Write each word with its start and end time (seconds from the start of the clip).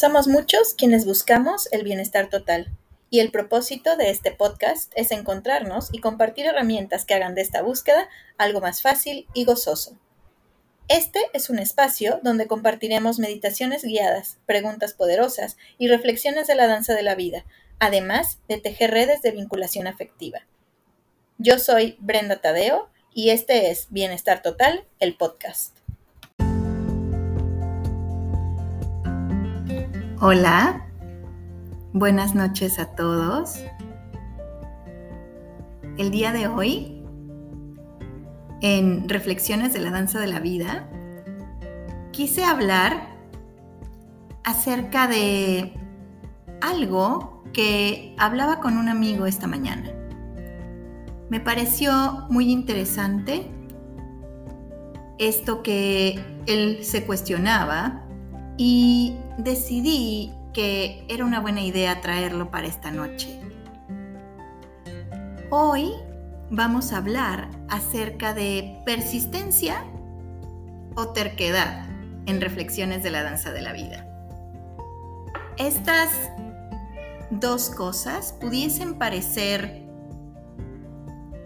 Somos 0.00 0.28
muchos 0.28 0.72
quienes 0.72 1.04
buscamos 1.04 1.70
el 1.72 1.84
bienestar 1.84 2.30
total 2.30 2.72
y 3.10 3.20
el 3.20 3.30
propósito 3.30 3.98
de 3.98 4.08
este 4.08 4.30
podcast 4.30 4.90
es 4.96 5.10
encontrarnos 5.10 5.90
y 5.92 5.98
compartir 5.98 6.46
herramientas 6.46 7.04
que 7.04 7.12
hagan 7.12 7.34
de 7.34 7.42
esta 7.42 7.60
búsqueda 7.60 8.08
algo 8.38 8.62
más 8.62 8.80
fácil 8.80 9.26
y 9.34 9.44
gozoso. 9.44 9.98
Este 10.88 11.20
es 11.34 11.50
un 11.50 11.58
espacio 11.58 12.18
donde 12.22 12.46
compartiremos 12.46 13.18
meditaciones 13.18 13.84
guiadas, 13.84 14.38
preguntas 14.46 14.94
poderosas 14.94 15.58
y 15.76 15.88
reflexiones 15.88 16.46
de 16.46 16.54
la 16.54 16.66
danza 16.66 16.94
de 16.94 17.02
la 17.02 17.14
vida, 17.14 17.44
además 17.78 18.38
de 18.48 18.56
tejer 18.56 18.92
redes 18.92 19.20
de 19.20 19.32
vinculación 19.32 19.86
afectiva. 19.86 20.46
Yo 21.36 21.58
soy 21.58 21.98
Brenda 22.00 22.40
Tadeo 22.40 22.88
y 23.12 23.28
este 23.28 23.70
es 23.70 23.88
Bienestar 23.90 24.40
Total, 24.40 24.86
el 24.98 25.18
podcast. 25.18 25.79
Hola, 30.22 30.84
buenas 31.94 32.34
noches 32.34 32.78
a 32.78 32.94
todos. 32.94 33.64
El 35.96 36.10
día 36.10 36.30
de 36.32 36.46
hoy, 36.46 37.02
en 38.60 39.08
Reflexiones 39.08 39.72
de 39.72 39.80
la 39.80 39.90
Danza 39.90 40.20
de 40.20 40.26
la 40.26 40.38
Vida, 40.38 40.86
quise 42.12 42.44
hablar 42.44 43.16
acerca 44.44 45.06
de 45.06 45.72
algo 46.60 47.42
que 47.54 48.14
hablaba 48.18 48.60
con 48.60 48.76
un 48.76 48.90
amigo 48.90 49.24
esta 49.24 49.46
mañana. 49.46 49.90
Me 51.30 51.40
pareció 51.40 52.26
muy 52.28 52.52
interesante 52.52 53.50
esto 55.16 55.62
que 55.62 56.22
él 56.44 56.84
se 56.84 57.06
cuestionaba 57.06 58.04
y 58.62 59.16
decidí 59.38 60.34
que 60.52 61.06
era 61.08 61.24
una 61.24 61.40
buena 61.40 61.62
idea 61.62 62.02
traerlo 62.02 62.50
para 62.50 62.66
esta 62.66 62.90
noche. 62.90 63.40
Hoy 65.48 65.94
vamos 66.50 66.92
a 66.92 66.98
hablar 66.98 67.48
acerca 67.70 68.34
de 68.34 68.82
persistencia 68.84 69.82
o 70.94 71.08
terquedad 71.08 71.86
en 72.26 72.42
reflexiones 72.42 73.02
de 73.02 73.10
la 73.10 73.22
danza 73.22 73.50
de 73.50 73.62
la 73.62 73.72
vida. 73.72 74.06
Estas 75.56 76.10
dos 77.30 77.70
cosas 77.70 78.34
pudiesen 78.34 78.98
parecer 78.98 79.86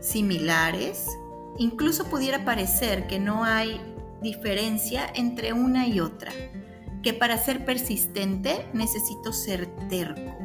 similares, 0.01 1.07
incluso 1.59 2.07
pudiera 2.07 2.45
parecer 2.45 3.07
que 3.07 3.21
no 3.21 3.45
hay 3.45 3.81
diferencia 4.21 5.07
entre 5.15 5.53
una 5.53 5.87
y 5.87 6.01
otra 6.01 6.33
que 7.05 7.13
para 7.13 7.37
ser 7.37 7.67
persistente 7.67 8.67
necesito 8.73 9.33
ser 9.33 9.67
terco. 9.89 10.39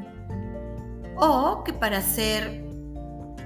O 1.15 1.63
que 1.63 1.71
para 1.71 2.01
ser 2.01 2.65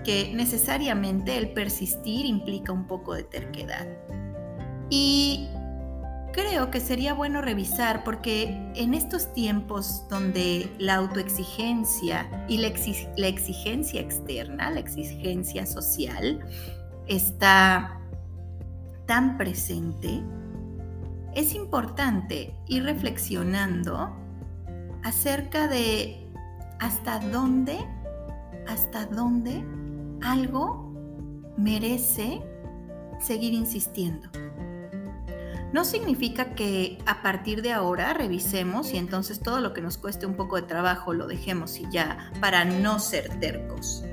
que 0.03 0.33
necesariamente 0.33 1.37
el 1.37 1.53
persistir 1.53 2.25
implica 2.25 2.71
un 2.71 2.87
poco 2.87 3.13
de 3.13 3.23
terquedad. 3.23 3.87
Y 4.89 5.47
creo 6.33 6.71
que 6.71 6.79
sería 6.79 7.13
bueno 7.13 7.41
revisar 7.41 8.03
porque 8.03 8.71
en 8.75 8.95
estos 8.95 9.31
tiempos 9.33 10.07
donde 10.09 10.69
la 10.79 10.95
autoexigencia 10.95 12.45
y 12.49 12.57
la, 12.57 12.73
la 13.15 13.27
exigencia 13.27 14.01
externa, 14.01 14.71
la 14.71 14.79
exigencia 14.79 15.67
social, 15.67 16.43
está 17.07 17.99
tan 19.05 19.37
presente, 19.37 20.21
es 21.35 21.55
importante 21.55 22.55
ir 22.67 22.83
reflexionando 22.83 24.15
acerca 25.03 25.67
de 25.67 26.27
hasta 26.79 27.19
dónde, 27.19 27.79
hasta 28.67 29.05
dónde 29.05 29.63
algo 30.21 30.91
merece 31.57 32.41
seguir 33.19 33.53
insistiendo. 33.53 34.29
No 35.71 35.85
significa 35.85 36.53
que 36.53 36.99
a 37.07 37.23
partir 37.23 37.63
de 37.63 37.73
ahora 37.73 38.13
revisemos 38.13 38.93
y 38.93 38.97
entonces 38.97 39.39
todo 39.39 39.59
lo 39.59 39.73
que 39.73 39.81
nos 39.81 39.97
cueste 39.97 40.27
un 40.27 40.35
poco 40.35 40.55
de 40.57 40.61
trabajo 40.63 41.13
lo 41.13 41.25
dejemos 41.25 41.79
y 41.79 41.89
ya 41.89 42.31
para 42.39 42.63
no 42.63 42.99
ser 42.99 43.39
tercos, 43.39 44.03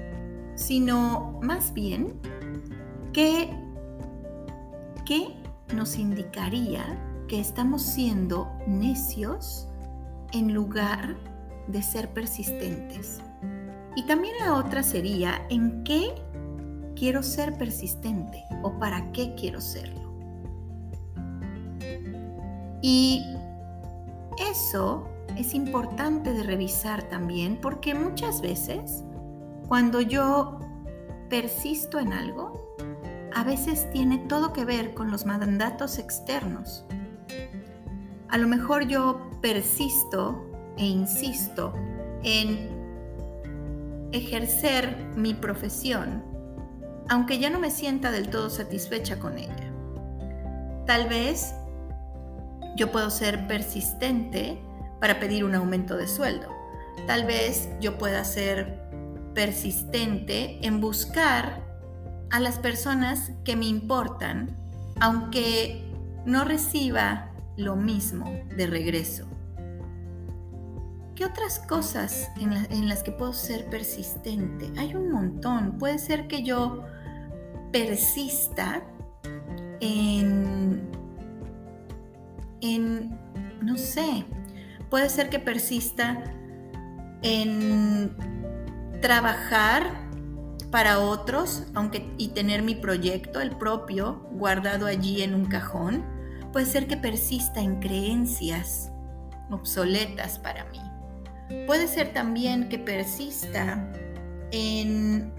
sino 0.55 1.39
más 1.43 1.75
bien 1.75 2.19
que, 3.13 3.51
que 5.05 5.37
nos 5.75 5.99
indicaría 5.99 7.10
que 7.31 7.39
estamos 7.39 7.83
siendo 7.83 8.51
necios 8.67 9.69
en 10.33 10.53
lugar 10.53 11.17
de 11.69 11.81
ser 11.81 12.13
persistentes. 12.13 13.21
Y 13.95 14.05
también 14.07 14.35
la 14.41 14.55
otra 14.55 14.83
sería 14.83 15.41
en 15.49 15.85
qué 15.85 16.13
quiero 16.97 17.23
ser 17.23 17.57
persistente 17.57 18.43
o 18.65 18.77
para 18.81 19.13
qué 19.13 19.37
quiero 19.37 19.61
serlo. 19.61 20.13
Y 22.83 23.25
eso 24.51 25.07
es 25.37 25.55
importante 25.55 26.33
de 26.33 26.43
revisar 26.43 27.05
también 27.05 27.61
porque 27.63 27.95
muchas 27.95 28.41
veces 28.41 29.05
cuando 29.69 30.01
yo 30.01 30.59
persisto 31.29 32.01
en 32.01 32.13
algo, 32.13 32.75
a 33.33 33.45
veces 33.45 33.89
tiene 33.93 34.19
todo 34.19 34.53
que 34.53 34.65
ver 34.65 34.95
con 34.95 35.13
los 35.13 35.27
mandatos 35.27 36.01
externos 36.01 36.85
a 38.31 38.39
lo 38.39 38.47
mejor 38.47 38.87
yo 38.87 39.29
persisto 39.41 40.47
e 40.77 40.87
insisto 40.87 41.75
en 42.23 42.71
ejercer 44.13 44.97
mi 45.17 45.35
profesión, 45.35 46.23
aunque 47.09 47.39
ya 47.39 47.51
no 47.51 47.59
me 47.59 47.71
sienta 47.71 48.11
del 48.11 48.31
todo 48.31 48.51
satisfecha 48.51 49.19
con 49.19 49.39
ella. 49.39 49.73
Tal 50.87 51.09
vez 51.09 51.55
yo 52.77 52.93
puedo 52.93 53.11
ser 53.11 53.47
persistente 53.47 54.61
para 55.01 55.19
pedir 55.19 55.45
un 55.45 55.55
aumento 55.55 55.97
de 55.97 56.07
sueldo. 56.07 56.49
Tal 57.07 57.25
vez 57.25 57.69
yo 57.81 57.99
pueda 57.99 58.25
ser 58.25 58.81
persistente 59.35 60.65
en 60.67 60.81
buscar 60.81 61.65
a 62.31 62.39
las 62.39 62.59
personas 62.59 63.33
que 63.45 63.57
me 63.57 63.67
importan, 63.67 64.57
aunque 65.01 65.85
no 66.27 66.45
reciba 66.45 67.30
lo 67.61 67.77
mismo 67.77 68.31
de 68.57 68.67
regreso. 68.67 69.27
¿Qué 71.15 71.25
otras 71.27 71.59
cosas 71.59 72.31
en, 72.41 72.89
las 72.89 73.03
que 73.03 73.13
puedo 73.13 73.35
ser 73.35 73.67
persistente? 73.67 74.73
Hay 74.79 74.95
un 74.95 75.11
montón. 75.11 75.77
Puede 75.79 75.99
ser 75.99 76.27
que 76.29 76.43
yo 76.43 76.85
persista 77.73 78.83
en, 79.81 80.89
en, 82.63 83.19
no 83.61 83.77
sé, 83.77 84.25
puede 84.89 85.11
ser 85.11 85.29
que 85.29 85.39
persista 85.39 86.25
en 87.23 88.17
trabajar 89.03 90.09
para 90.71 91.01
otros, 91.01 91.65
aunque 91.75 92.15
y 92.17 92.29
tener 92.29 92.63
mi 92.63 92.77
proyecto, 92.77 93.41
el 93.41 93.57
propio, 93.57 94.27
guardado 94.33 94.87
allí 94.87 95.23
en 95.23 95.35
un 95.35 95.45
cajón 95.45 96.20
puede 96.53 96.67
ser 96.67 96.87
que 96.87 96.97
persista 96.97 97.61
en 97.61 97.81
creencias 97.81 98.91
obsoletas 99.51 100.39
para 100.39 100.65
mí. 100.67 100.81
Puede 101.67 101.89
ser 101.89 102.13
también 102.13 102.69
que 102.69 102.79
persista 102.79 103.91
en 104.53 105.33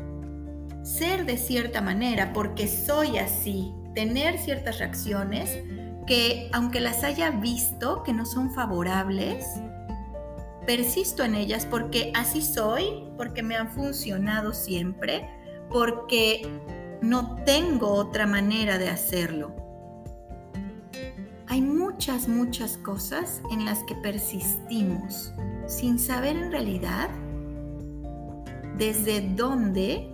ser 0.84 1.26
de 1.26 1.38
cierta 1.38 1.82
manera 1.82 2.34
porque 2.34 2.68
soy 2.68 3.18
así, 3.18 3.74
tener 3.94 4.38
ciertas 4.40 4.80
reacciones 4.80 5.58
que 6.08 6.50
aunque 6.54 6.80
las 6.80 7.04
haya 7.04 7.32
visto 7.32 8.04
que 8.04 8.14
no 8.14 8.26
son 8.26 8.52
favorables, 8.54 9.46
persisto 10.66 11.24
en 11.24 11.36
ellas 11.36 11.66
porque 11.66 12.12
así 12.16 12.42
soy, 12.42 13.06
porque 13.18 13.44
me 13.44 13.56
han 13.56 13.70
funcionado 13.70 14.54
siempre, 14.54 15.30
porque 15.70 16.42
no 17.02 17.36
tengo 17.46 17.94
otra 17.94 18.26
manera 18.26 18.78
de 18.78 18.90
hacerlo. 18.90 19.56
Muchas, 22.02 22.28
muchas 22.28 22.78
cosas 22.78 23.44
en 23.52 23.64
las 23.64 23.84
que 23.84 23.94
persistimos 23.94 25.32
sin 25.68 26.00
saber 26.00 26.36
en 26.36 26.52
realidad 26.52 27.12
desde 28.76 29.22
dónde 29.36 30.10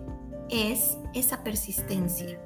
es 0.50 0.98
esa 1.14 1.46
persistencia. 1.46 2.38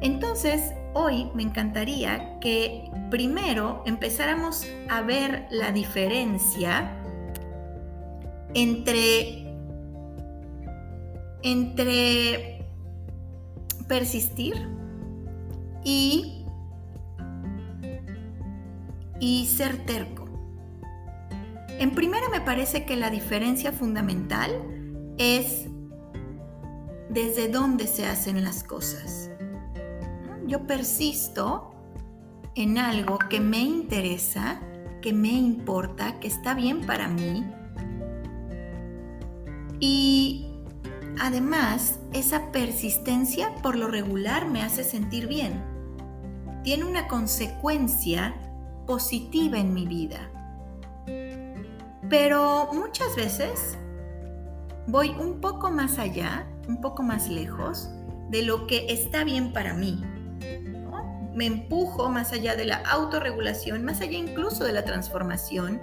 Entonces, 0.00 0.72
hoy 0.94 1.30
me 1.36 1.44
encantaría 1.44 2.40
que 2.40 2.90
primero 3.12 3.84
empezáramos 3.86 4.66
a 4.90 5.00
ver 5.02 5.46
la 5.52 5.70
diferencia 5.70 7.00
entre, 8.54 9.54
entre 11.44 12.66
persistir 13.86 14.68
y 15.84 16.33
y 19.24 19.46
ser 19.46 19.86
terco. 19.86 20.26
En 21.78 21.92
primera 21.92 22.28
me 22.28 22.42
parece 22.42 22.84
que 22.84 22.94
la 22.94 23.08
diferencia 23.08 23.72
fundamental 23.72 24.50
es 25.16 25.64
desde 27.08 27.48
dónde 27.48 27.86
se 27.86 28.06
hacen 28.06 28.44
las 28.44 28.62
cosas. 28.62 29.30
Yo 30.46 30.66
persisto 30.66 31.72
en 32.54 32.76
algo 32.76 33.18
que 33.30 33.40
me 33.40 33.60
interesa, 33.60 34.60
que 35.00 35.14
me 35.14 35.32
importa, 35.32 36.20
que 36.20 36.28
está 36.28 36.52
bien 36.52 36.84
para 36.84 37.08
mí. 37.08 37.46
Y 39.80 40.50
además, 41.18 41.98
esa 42.12 42.52
persistencia 42.52 43.54
por 43.62 43.76
lo 43.76 43.88
regular 43.88 44.50
me 44.50 44.60
hace 44.60 44.84
sentir 44.84 45.28
bien. 45.28 45.64
Tiene 46.62 46.84
una 46.84 47.08
consecuencia 47.08 48.43
positiva 48.86 49.58
en 49.58 49.72
mi 49.74 49.86
vida. 49.86 50.30
Pero 52.08 52.68
muchas 52.72 53.16
veces 53.16 53.78
voy 54.86 55.10
un 55.10 55.40
poco 55.40 55.70
más 55.70 55.98
allá, 55.98 56.46
un 56.68 56.80
poco 56.80 57.02
más 57.02 57.28
lejos 57.28 57.90
de 58.30 58.42
lo 58.42 58.66
que 58.66 58.86
está 58.88 59.24
bien 59.24 59.52
para 59.52 59.74
mí. 59.74 60.02
Me 61.34 61.46
empujo 61.46 62.08
más 62.10 62.32
allá 62.32 62.54
de 62.54 62.66
la 62.66 62.76
autorregulación, 62.88 63.84
más 63.84 64.00
allá 64.00 64.18
incluso 64.18 64.64
de 64.64 64.72
la 64.72 64.84
transformación. 64.84 65.80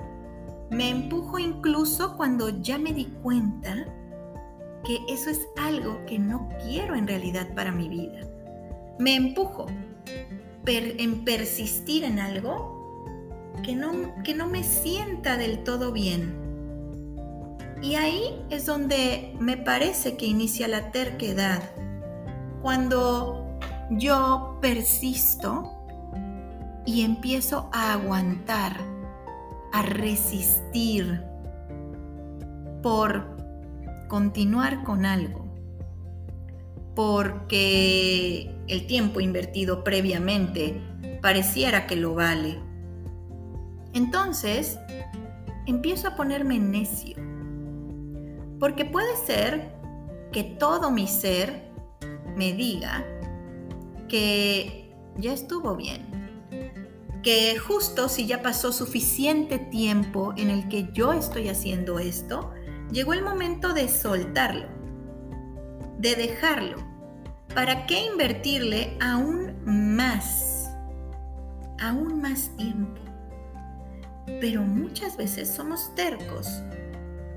Me 0.69 0.89
empujo 0.89 1.39
incluso 1.39 2.15
cuando 2.15 2.50
ya 2.62 2.77
me 2.77 2.94
di 2.94 3.06
cuenta 3.21 3.86
que 4.86 5.00
eso 5.09 5.30
es 5.30 5.42
algo 5.57 6.06
que 6.06 6.18
no 6.18 6.47
quiero 6.63 6.95
en 6.95 7.07
realidad 7.07 7.54
para 7.54 7.71
mi 7.71 7.89
vida. 7.89 8.21
Me 8.97 9.15
empujo 9.15 9.68
en 10.65 11.25
persistir 11.25 12.04
en 12.04 12.19
algo 12.19 12.81
que 13.63 13.75
no, 13.75 13.91
que 14.23 14.33
no 14.33 14.47
me 14.47 14.63
sienta 14.63 15.37
del 15.37 15.63
todo 15.63 15.91
bien. 15.91 16.35
Y 17.81 17.95
ahí 17.95 18.45
es 18.49 18.65
donde 18.65 19.35
me 19.39 19.57
parece 19.57 20.15
que 20.15 20.25
inicia 20.25 20.67
la 20.67 20.91
terquedad. 20.91 21.61
Cuando 22.61 23.57
yo 23.89 24.59
persisto 24.61 25.71
y 26.85 27.01
empiezo 27.01 27.69
a 27.73 27.93
aguantar, 27.93 28.77
a 29.73 29.81
resistir 29.81 31.23
por 32.83 33.37
continuar 34.07 34.83
con 34.83 35.05
algo, 35.05 35.51
porque 36.95 38.55
el 38.67 38.85
tiempo 38.85 39.21
invertido 39.21 39.83
previamente 39.83 40.81
pareciera 41.21 41.87
que 41.87 41.95
lo 41.95 42.13
vale 42.13 42.70
entonces, 43.93 44.79
empiezo 45.65 46.07
a 46.07 46.15
ponerme 46.15 46.59
necio. 46.59 47.15
Porque 48.59 48.85
puede 48.85 49.15
ser 49.25 49.75
que 50.31 50.43
todo 50.43 50.91
mi 50.91 51.07
ser 51.07 51.71
me 52.35 52.53
diga 52.53 53.05
que 54.07 54.93
ya 55.17 55.33
estuvo 55.33 55.75
bien. 55.75 56.09
Que 57.23 57.57
justo 57.57 58.09
si 58.09 58.25
ya 58.25 58.41
pasó 58.41 58.71
suficiente 58.71 59.59
tiempo 59.59 60.33
en 60.37 60.49
el 60.49 60.67
que 60.69 60.89
yo 60.94 61.13
estoy 61.13 61.49
haciendo 61.49 61.99
esto, 61.99 62.51
llegó 62.91 63.13
el 63.13 63.23
momento 63.23 63.73
de 63.73 63.89
soltarlo, 63.89 64.67
de 65.99 66.15
dejarlo. 66.15 66.77
¿Para 67.53 67.85
qué 67.85 68.05
invertirle 68.05 68.97
aún 69.01 69.53
más? 69.65 70.71
Aún 71.79 72.21
más 72.21 72.55
tiempo 72.55 73.00
pero 74.39 74.62
muchas 74.62 75.18
veces 75.18 75.50
somos 75.50 75.94
tercos. 75.95 76.62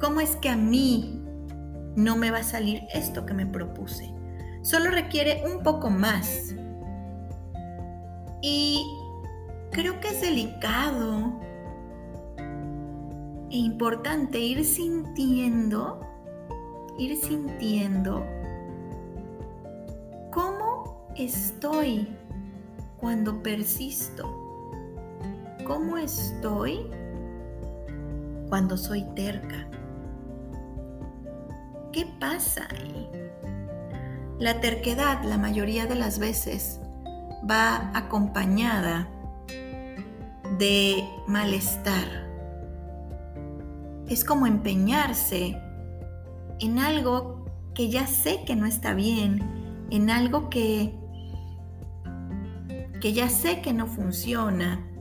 ¿Cómo 0.00 0.20
es 0.20 0.36
que 0.36 0.48
a 0.48 0.56
mí 0.56 1.22
no 1.96 2.16
me 2.16 2.30
va 2.30 2.38
a 2.38 2.44
salir 2.44 2.82
esto 2.92 3.24
que 3.24 3.34
me 3.34 3.46
propuse? 3.46 4.12
Solo 4.62 4.90
requiere 4.90 5.42
un 5.46 5.62
poco 5.62 5.90
más. 5.90 6.54
Y 8.42 8.84
creo 9.70 9.98
que 10.00 10.08
es 10.08 10.20
delicado 10.20 11.40
e 13.50 13.56
importante 13.56 14.38
ir 14.38 14.64
sintiendo, 14.64 16.00
ir 16.98 17.16
sintiendo 17.16 18.24
cómo 20.30 21.08
estoy 21.16 22.08
cuando 22.98 23.42
persisto 23.42 24.43
cómo 25.64 25.96
estoy 25.96 26.86
cuando 28.48 28.76
soy 28.76 29.02
terca. 29.14 29.66
¿Qué 31.92 32.06
pasa 32.20 32.68
ahí? 32.70 33.08
La 34.38 34.60
terquedad 34.60 35.22
la 35.24 35.38
mayoría 35.38 35.86
de 35.86 35.94
las 35.94 36.18
veces 36.18 36.80
va 37.48 37.90
acompañada 37.94 39.08
de 40.58 41.04
malestar. 41.26 42.28
Es 44.08 44.24
como 44.24 44.46
empeñarse 44.46 45.60
en 46.60 46.78
algo 46.78 47.44
que 47.74 47.88
ya 47.88 48.06
sé 48.06 48.44
que 48.44 48.54
no 48.54 48.66
está 48.66 48.94
bien, 48.94 49.86
en 49.90 50.10
algo 50.10 50.50
que, 50.50 50.94
que 53.00 53.12
ya 53.12 53.28
sé 53.28 53.62
que 53.62 53.72
no 53.72 53.86
funciona, 53.86 54.93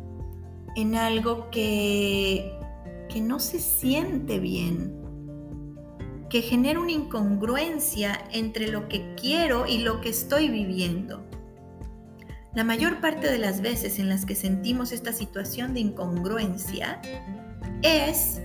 en 0.75 0.95
algo 0.95 1.49
que, 1.49 2.57
que 3.09 3.21
no 3.21 3.39
se 3.39 3.59
siente 3.59 4.39
bien, 4.39 4.93
que 6.29 6.41
genera 6.41 6.79
una 6.79 6.91
incongruencia 6.91 8.25
entre 8.31 8.67
lo 8.69 8.87
que 8.87 9.13
quiero 9.15 9.67
y 9.67 9.79
lo 9.79 10.01
que 10.01 10.09
estoy 10.09 10.49
viviendo. 10.49 11.23
La 12.55 12.63
mayor 12.63 13.01
parte 13.01 13.31
de 13.31 13.39
las 13.39 13.61
veces 13.61 13.97
en 13.97 14.09
las 14.09 14.25
que 14.25 14.35
sentimos 14.35 14.91
esta 14.91 15.11
situación 15.11 15.73
de 15.73 15.79
incongruencia 15.79 17.01
es 17.81 18.41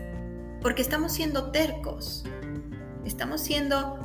porque 0.63 0.83
estamos 0.83 1.13
siendo 1.13 1.51
tercos, 1.51 2.25
estamos 3.05 3.41
siendo 3.41 3.99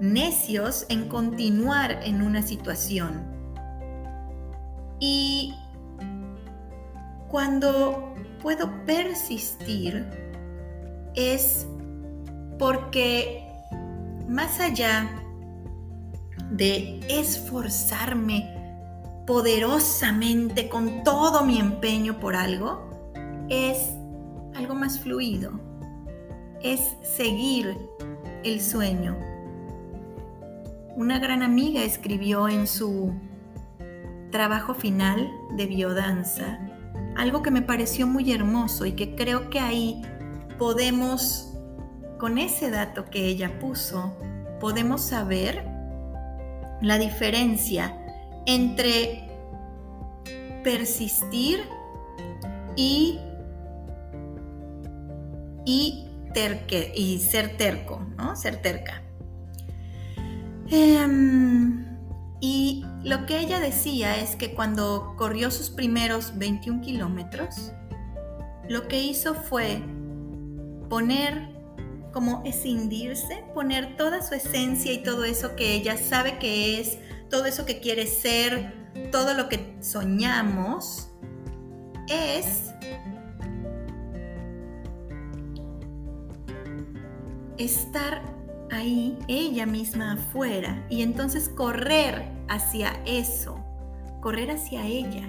necios 0.00 0.86
en 0.88 1.08
continuar 1.08 2.00
en 2.04 2.22
una 2.22 2.42
situación. 2.42 3.26
Y 5.00 5.54
cuando 7.28 8.14
puedo 8.42 8.70
persistir 8.84 10.06
es 11.14 11.66
porque 12.58 13.44
más 14.28 14.60
allá 14.60 15.08
de 16.50 17.00
esforzarme 17.08 18.54
poderosamente 19.26 20.68
con 20.68 21.04
todo 21.04 21.44
mi 21.44 21.58
empeño 21.58 22.18
por 22.18 22.34
algo, 22.34 23.12
es 23.48 23.90
algo 24.56 24.74
más 24.74 24.98
fluido, 25.00 25.52
es 26.62 26.80
seguir 27.02 27.76
el 28.42 28.60
sueño. 28.60 29.16
Una 30.96 31.18
gran 31.18 31.42
amiga 31.42 31.82
escribió 31.82 32.48
en 32.48 32.66
su 32.66 33.12
trabajo 34.30 34.74
final 34.74 35.30
de 35.56 35.66
biodanza 35.66 36.58
algo 37.18 37.42
que 37.42 37.50
me 37.50 37.62
pareció 37.62 38.06
muy 38.06 38.32
hermoso 38.32 38.86
y 38.86 38.92
que 38.92 39.16
creo 39.16 39.50
que 39.50 39.58
ahí 39.58 40.00
podemos, 40.56 41.52
con 42.16 42.38
ese 42.38 42.70
dato 42.70 43.06
que 43.06 43.26
ella 43.26 43.58
puso, 43.58 44.16
podemos 44.60 45.02
saber 45.02 45.66
la 46.80 46.96
diferencia 46.96 47.92
entre 48.46 49.28
persistir 50.62 51.60
y, 52.76 53.18
y, 55.66 56.08
y 56.94 57.18
ser 57.18 57.56
terco, 57.56 58.06
¿no? 58.16 58.36
Ser 58.36 58.62
terca. 58.62 59.02
Em, 60.70 61.84
y 62.40 62.84
lo 63.04 63.26
que 63.26 63.38
ella 63.38 63.60
decía 63.60 64.16
es 64.16 64.36
que 64.36 64.54
cuando 64.54 65.14
corrió 65.16 65.50
sus 65.50 65.70
primeros 65.70 66.36
21 66.36 66.80
kilómetros, 66.80 67.72
lo 68.68 68.88
que 68.88 69.00
hizo 69.00 69.34
fue 69.34 69.80
poner, 70.88 71.48
como 72.12 72.42
escindirse, 72.44 73.44
poner 73.54 73.96
toda 73.96 74.22
su 74.22 74.34
esencia 74.34 74.92
y 74.92 75.02
todo 75.02 75.24
eso 75.24 75.54
que 75.54 75.74
ella 75.74 75.96
sabe 75.96 76.38
que 76.38 76.80
es, 76.80 76.98
todo 77.30 77.44
eso 77.44 77.64
que 77.64 77.80
quiere 77.80 78.06
ser, 78.06 78.74
todo 79.12 79.34
lo 79.34 79.48
que 79.48 79.76
soñamos, 79.80 81.10
es 82.08 82.72
estar 87.58 88.37
ahí 88.70 89.18
ella 89.28 89.66
misma 89.66 90.12
afuera 90.12 90.84
y 90.88 91.02
entonces 91.02 91.48
correr 91.48 92.24
hacia 92.48 93.00
eso, 93.06 93.58
correr 94.20 94.50
hacia 94.50 94.86
ella, 94.86 95.24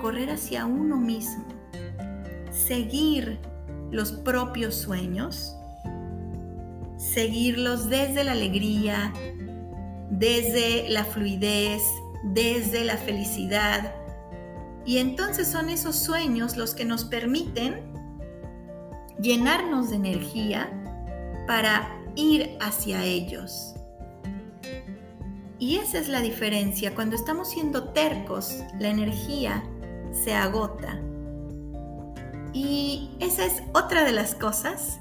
correr 0.00 0.30
hacia 0.30 0.66
uno 0.66 0.96
mismo, 0.96 1.44
seguir 2.50 3.38
los 3.90 4.12
propios 4.12 4.74
sueños, 4.74 5.54
seguirlos 6.96 7.88
desde 7.88 8.24
la 8.24 8.32
alegría, 8.32 9.12
desde 10.10 10.88
la 10.88 11.04
fluidez, 11.04 11.82
desde 12.24 12.84
la 12.84 12.96
felicidad. 12.96 13.94
Y 14.84 14.98
entonces 14.98 15.48
son 15.48 15.68
esos 15.68 15.96
sueños 15.96 16.56
los 16.56 16.74
que 16.74 16.84
nos 16.84 17.04
permiten 17.04 17.82
llenarnos 19.20 19.90
de 19.90 19.96
energía 19.96 20.70
para 21.48 21.88
ir 22.14 22.58
hacia 22.60 23.02
ellos. 23.04 23.74
Y 25.58 25.76
esa 25.76 25.98
es 25.98 26.08
la 26.08 26.20
diferencia. 26.20 26.94
Cuando 26.94 27.16
estamos 27.16 27.50
siendo 27.50 27.88
tercos, 27.88 28.62
la 28.78 28.88
energía 28.88 29.64
se 30.12 30.34
agota. 30.34 31.00
Y 32.52 33.16
esa 33.18 33.46
es 33.46 33.62
otra 33.72 34.04
de 34.04 34.12
las 34.12 34.34
cosas 34.34 35.00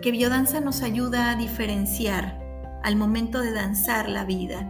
que 0.00 0.10
biodanza 0.10 0.60
nos 0.60 0.82
ayuda 0.82 1.30
a 1.30 1.36
diferenciar 1.36 2.40
al 2.82 2.96
momento 2.96 3.40
de 3.40 3.52
danzar 3.52 4.08
la 4.08 4.24
vida. 4.24 4.66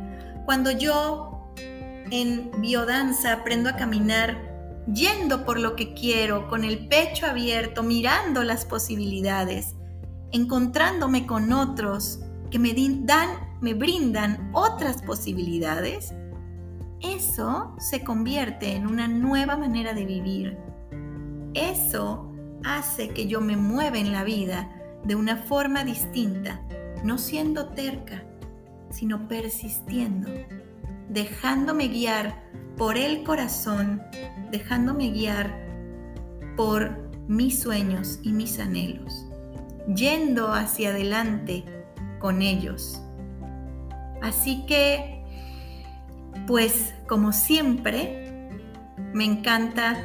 Cuando 0.46 0.72
yo 0.72 1.52
en 2.10 2.50
biodanza 2.60 3.32
aprendo 3.32 3.70
a 3.70 3.76
caminar 3.76 4.82
yendo 4.92 5.44
por 5.44 5.60
lo 5.60 5.76
que 5.76 5.94
quiero, 5.94 6.48
con 6.48 6.64
el 6.64 6.88
pecho 6.88 7.26
abierto, 7.26 7.84
mirando 7.84 8.42
las 8.42 8.64
posibilidades, 8.64 9.76
encontrándome 10.32 11.26
con 11.26 11.52
otros 11.52 12.20
que 12.50 12.58
me 12.58 12.74
dan, 13.04 13.30
me 13.60 13.74
brindan 13.74 14.50
otras 14.52 15.02
posibilidades, 15.02 16.14
eso 17.00 17.74
se 17.78 18.02
convierte 18.02 18.74
en 18.74 18.86
una 18.86 19.08
nueva 19.08 19.56
manera 19.56 19.92
de 19.92 20.04
vivir. 20.04 20.56
Eso 21.54 22.32
hace 22.64 23.10
que 23.10 23.26
yo 23.26 23.40
me 23.40 23.56
mueva 23.56 23.98
en 23.98 24.12
la 24.12 24.24
vida 24.24 24.70
de 25.04 25.14
una 25.14 25.36
forma 25.36 25.84
distinta, 25.84 26.60
no 27.04 27.18
siendo 27.18 27.68
terca, 27.68 28.24
sino 28.90 29.28
persistiendo, 29.28 30.30
dejándome 31.08 31.88
guiar 31.88 32.42
por 32.76 32.96
el 32.96 33.22
corazón, 33.22 34.02
dejándome 34.50 35.10
guiar 35.10 35.66
por 36.56 37.06
mis 37.28 37.60
sueños 37.60 38.20
y 38.22 38.32
mis 38.32 38.58
anhelos, 38.58 39.25
yendo 39.94 40.52
hacia 40.52 40.90
adelante 40.90 41.64
con 42.18 42.42
ellos. 42.42 43.00
Así 44.22 44.64
que, 44.66 45.24
pues 46.46 46.94
como 47.06 47.32
siempre, 47.32 48.50
me 49.12 49.24
encanta 49.24 49.96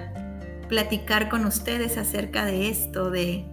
platicar 0.67 1.29
con 1.29 1.45
ustedes 1.45 1.97
acerca 1.97 2.45
de 2.45 2.69
esto, 2.69 3.09
de 3.09 3.45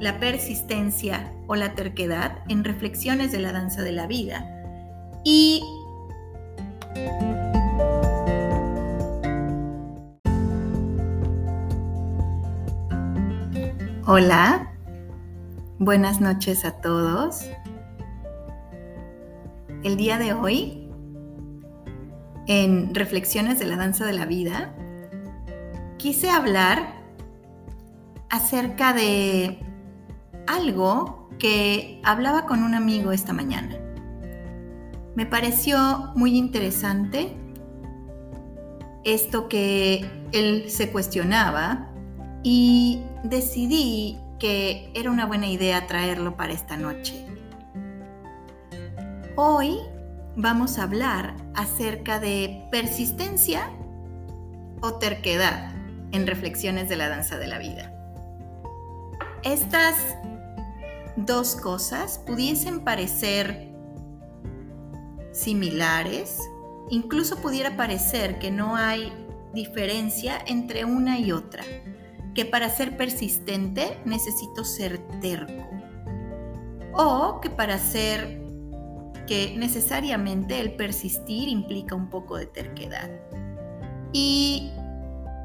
la 0.00 0.18
persistencia 0.18 1.32
o 1.46 1.54
la 1.54 1.74
terquedad 1.74 2.38
en 2.48 2.64
reflexiones 2.64 3.32
de 3.32 3.40
la 3.40 3.52
danza 3.52 3.82
de 3.82 3.92
la 3.92 4.06
vida. 4.06 4.46
Y 5.24 5.62
Hola, 14.12 14.69
buenas 15.80 16.20
noches 16.20 16.66
a 16.66 16.72
todos. 16.72 17.46
El 19.82 19.96
día 19.96 20.18
de 20.18 20.34
hoy, 20.34 20.90
en 22.46 22.94
Reflexiones 22.94 23.58
de 23.58 23.64
la 23.64 23.76
Danza 23.76 24.04
de 24.04 24.12
la 24.12 24.26
Vida, 24.26 24.74
quise 25.96 26.28
hablar 26.28 26.96
acerca 28.28 28.92
de 28.92 29.58
algo 30.46 31.30
que 31.38 31.98
hablaba 32.04 32.44
con 32.44 32.62
un 32.62 32.74
amigo 32.74 33.10
esta 33.10 33.32
mañana. 33.32 33.78
Me 35.16 35.24
pareció 35.24 36.12
muy 36.14 36.36
interesante 36.36 37.34
esto 39.04 39.48
que 39.48 40.04
él 40.32 40.68
se 40.68 40.92
cuestionaba 40.92 41.90
y 42.42 43.02
decidí 43.24 44.18
que 44.40 44.90
era 44.94 45.10
una 45.10 45.26
buena 45.26 45.46
idea 45.46 45.86
traerlo 45.86 46.36
para 46.36 46.52
esta 46.52 46.76
noche. 46.76 47.26
Hoy 49.36 49.78
vamos 50.34 50.78
a 50.78 50.84
hablar 50.84 51.36
acerca 51.54 52.18
de 52.18 52.66
persistencia 52.72 53.70
o 54.80 54.94
terquedad 54.94 55.72
en 56.12 56.26
reflexiones 56.26 56.88
de 56.88 56.96
la 56.96 57.08
danza 57.08 57.38
de 57.38 57.46
la 57.46 57.58
vida. 57.58 57.92
Estas 59.44 59.94
dos 61.16 61.54
cosas 61.54 62.18
pudiesen 62.26 62.80
parecer 62.80 63.68
similares, 65.32 66.40
incluso 66.88 67.36
pudiera 67.36 67.76
parecer 67.76 68.38
que 68.38 68.50
no 68.50 68.74
hay 68.74 69.12
diferencia 69.52 70.38
entre 70.46 70.84
una 70.84 71.18
y 71.18 71.32
otra 71.32 71.62
que 72.40 72.46
para 72.46 72.70
ser 72.70 72.96
persistente 72.96 73.98
necesito 74.06 74.64
ser 74.64 74.96
terco. 75.20 75.68
O 76.94 77.38
que 77.42 77.50
para 77.50 77.76
ser 77.76 78.40
que 79.26 79.54
necesariamente 79.58 80.58
el 80.58 80.72
persistir 80.72 81.50
implica 81.50 81.94
un 81.94 82.08
poco 82.08 82.38
de 82.38 82.46
terquedad. 82.46 83.10
Y 84.14 84.70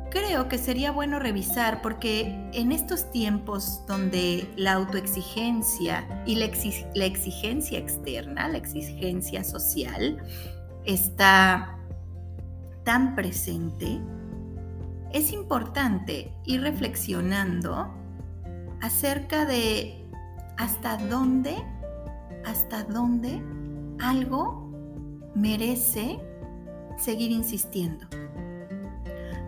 creo 0.10 0.48
que 0.48 0.58
sería 0.58 0.94
bueno 0.94 1.20
revisar 1.20 1.82
porque 1.82 2.34
en 2.54 2.72
estos 2.72 3.12
tiempos 3.12 3.86
donde 3.88 4.50
la 4.56 4.72
autoexigencia 4.76 6.24
y 6.26 6.36
la, 6.36 6.50
la 6.94 7.06
exigencia 7.06 7.78
externa, 7.78 8.48
la 8.48 8.58
exigencia 8.58 9.44
social, 9.44 10.24
está 10.86 11.78
tan 12.86 13.16
presente, 13.16 14.00
es 15.12 15.32
importante 15.32 16.34
ir 16.46 16.62
reflexionando 16.62 17.94
acerca 18.82 19.46
de 19.46 20.06
hasta 20.58 20.98
dónde, 20.98 21.56
hasta 22.46 22.84
dónde 22.84 23.42
algo 24.00 24.66
merece 25.36 26.20
seguir 26.98 27.32
insistiendo. 27.32 28.08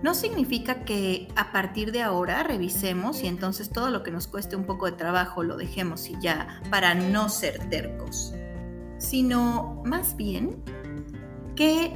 No 0.04 0.14
significa 0.14 0.86
que 0.86 1.28
a 1.36 1.52
partir 1.52 1.92
de 1.92 2.04
ahora 2.04 2.44
revisemos 2.44 3.24
y 3.24 3.28
entonces 3.28 3.70
todo 3.70 3.90
lo 3.90 4.04
que 4.04 4.12
nos 4.12 4.28
cueste 4.28 4.56
un 4.56 4.64
poco 4.64 4.86
de 4.86 4.92
trabajo 4.92 5.44
lo 5.44 5.58
dejemos 5.58 6.08
y 6.10 6.16
ya 6.22 6.62
para 6.70 6.94
no 6.94 7.30
ser 7.30 7.68
tercos, 7.70 8.34
sino 9.00 9.82
más 9.86 10.16
bien 10.16 10.64
que, 11.56 11.92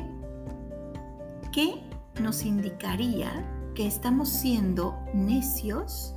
que 1.52 1.91
nos 2.20 2.44
indicaría 2.46 3.46
que 3.76 3.88
estamos 3.88 4.30
siendo 4.30 4.98
necios 5.14 6.14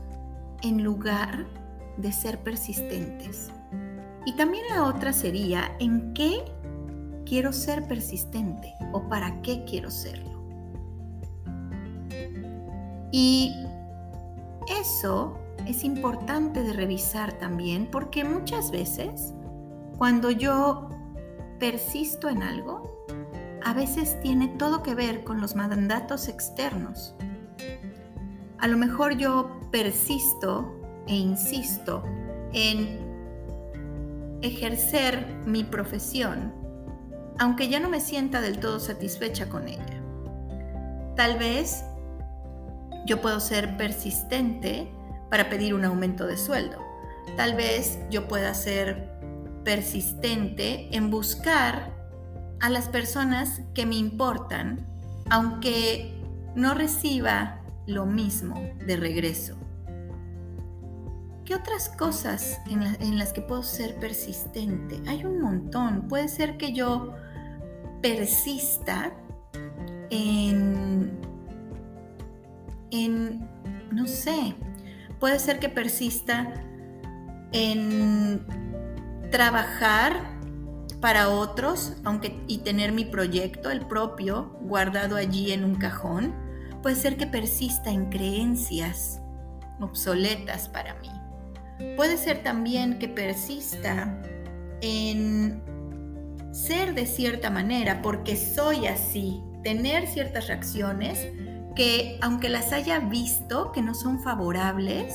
en 0.63 0.83
lugar 0.83 1.47
de 1.97 2.13
ser 2.13 2.43
persistentes. 2.43 3.51
Y 4.27 4.35
también 4.37 4.65
la 4.71 4.85
otra 4.85 5.13
sería 5.13 5.77
en 5.79 6.15
qué 6.15 6.45
quiero 7.27 7.53
ser 7.53 7.87
persistente 7.87 8.75
o 8.93 9.09
para 9.09 9.41
qué 9.43 9.65
quiero 9.65 9.91
serlo. 9.91 10.35
Y 13.13 13.55
eso 14.83 15.39
es 15.67 15.85
importante 15.85 16.63
de 16.63 16.73
revisar 16.73 17.33
también 17.35 17.89
porque 17.91 18.25
muchas 18.25 18.71
veces 18.71 19.33
cuando 19.99 20.31
yo 20.31 20.89
persisto 21.61 22.29
en 22.29 22.43
algo, 22.43 22.84
a 23.65 23.75
veces 23.75 24.21
tiene 24.21 24.49
todo 24.49 24.83
que 24.83 24.95
ver 24.95 25.25
con 25.25 25.41
los 25.41 25.55
mandatos 25.55 26.29
externos 26.29 27.15
a 28.65 28.67
lo 28.67 28.79
mejor 28.79 29.19
yo 29.19 29.61
persisto 29.71 30.75
e 31.07 31.15
insisto 31.15 32.03
en 32.55 32.99
ejercer 34.41 35.27
mi 35.45 35.65
profesión, 35.65 36.55
aunque 37.39 37.69
ya 37.69 37.81
no 37.81 37.91
me 37.91 38.01
sienta 38.01 38.41
del 38.41 38.61
todo 38.61 38.81
satisfecha 38.81 39.51
con 39.51 39.69
ella. 39.69 40.03
Tal 41.15 41.39
vez 41.39 41.85
yo 43.05 43.21
puedo 43.21 43.39
ser 43.39 43.77
persistente 43.77 44.91
para 45.29 45.51
pedir 45.51 45.75
un 45.75 45.85
aumento 45.85 46.27
de 46.27 46.39
sueldo. 46.39 46.79
Tal 47.37 47.57
vez 47.57 47.99
yo 48.09 48.29
pueda 48.29 48.55
ser 48.55 49.11
persistente 49.63 50.89
en 50.97 51.11
buscar 51.11 51.93
a 52.65 52.71
las 52.71 52.89
personas 52.89 53.61
que 53.75 53.85
me 53.85 53.97
importan, 53.97 54.87
aunque 55.29 56.19
no 56.55 56.73
reciba 56.73 57.61
lo 57.87 58.07
mismo 58.07 58.59
de 58.87 58.97
regreso. 58.97 59.59
¿Qué 61.45 61.55
otras 61.55 61.91
cosas 61.91 62.59
en, 62.71 63.19
las 63.19 63.35
que 63.35 63.43
puedo 63.43 63.63
ser 63.63 63.97
persistente? 63.97 64.99
Hay 65.07 65.27
un 65.27 65.43
montón. 65.43 66.09
Puede 66.09 66.29
ser 66.29 66.57
que 66.57 66.73
yo 66.73 67.13
persista 68.01 69.13
en, 70.09 71.21
en 72.91 73.47
no 73.91 74.07
sé, 74.07 74.55
puede 75.21 75.39
ser 75.39 75.59
que 75.59 75.69
persista 75.69 76.51
en 77.53 78.47
trabajar 79.31 80.34
para 81.05 81.29
otros, 81.29 81.93
aunque 82.03 82.41
y 82.47 82.61
tener 82.61 82.91
mi 82.91 83.05
proyecto, 83.05 83.71
el 83.71 83.85
propio, 83.85 84.57
guardado 84.63 85.17
allí 85.17 85.53
en 85.53 85.63
un 85.63 85.75
cajón, 85.75 86.35
puede 86.83 86.97
ser 86.97 87.19
que 87.19 87.27
persista 87.27 87.91
en 87.91 88.09
creencias 88.09 89.21
obsoletas 89.83 90.67
para 90.67 90.95
mí. 90.95 91.11
Puede 91.97 92.17
ser 92.17 92.43
también 92.43 92.99
que 92.99 93.09
persista 93.09 94.19
en 94.81 95.63
ser 96.53 96.95
de 96.95 97.05
cierta 97.05 97.51
manera 97.51 98.01
porque 98.01 98.39
soy 98.39 98.87
así, 98.87 99.43
tener 99.63 100.07
ciertas 100.07 100.47
reacciones 100.47 101.19
que 101.77 102.19
aunque 102.23 102.49
las 102.49 102.73
haya 102.73 103.01
visto 103.01 103.73
que 103.73 103.83
no 103.83 103.93
son 103.93 104.23
favorables, 104.23 105.15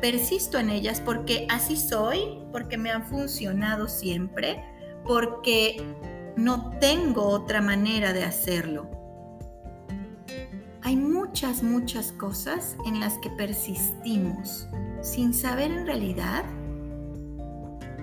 persisto 0.00 0.58
en 0.58 0.70
ellas 0.70 1.00
porque 1.00 1.46
así 1.50 1.76
soy, 1.76 2.40
porque 2.52 2.78
me 2.78 2.90
han 2.90 3.04
funcionado 3.04 3.88
siempre, 3.88 4.64
porque 5.04 5.82
no 6.36 6.78
tengo 6.78 7.24
otra 7.24 7.60
manera 7.60 8.12
de 8.12 8.24
hacerlo. 8.24 8.88
Hay 10.82 10.96
muchas, 10.96 11.62
muchas 11.62 12.12
cosas 12.12 12.76
en 12.86 13.00
las 13.00 13.18
que 13.18 13.30
persistimos 13.30 14.66
sin 15.02 15.34
saber 15.34 15.70
en 15.70 15.86
realidad 15.86 16.44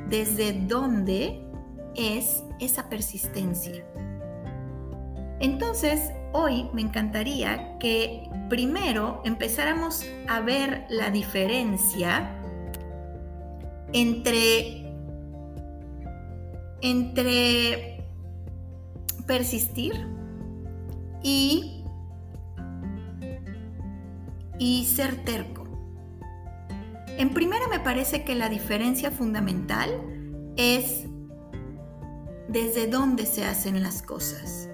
desde 0.09 0.53
dónde 0.53 1.41
es 1.95 2.43
esa 2.59 2.89
persistencia. 2.89 3.83
Entonces, 5.39 6.11
hoy 6.33 6.69
me 6.73 6.81
encantaría 6.81 7.77
que 7.79 8.29
primero 8.49 9.21
empezáramos 9.25 10.05
a 10.27 10.39
ver 10.41 10.85
la 10.89 11.09
diferencia 11.09 12.31
entre, 13.93 14.93
entre 16.81 18.03
persistir 19.25 19.93
y, 21.23 21.83
y 24.59 24.85
ser 24.85 25.23
terco. 25.23 25.63
En 27.17 27.31
primera 27.31 27.67
me 27.67 27.79
parece 27.79 28.23
que 28.23 28.35
la 28.35 28.47
diferencia 28.47 29.09
fundamental 29.09 29.89
es 30.55 31.05
desde 32.47 32.87
dónde 32.87 33.25
se 33.25 33.43
hacen 33.43 33.81
las 33.81 34.01
cosas. 34.01 34.69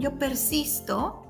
Yo 0.00 0.18
persisto 0.18 1.26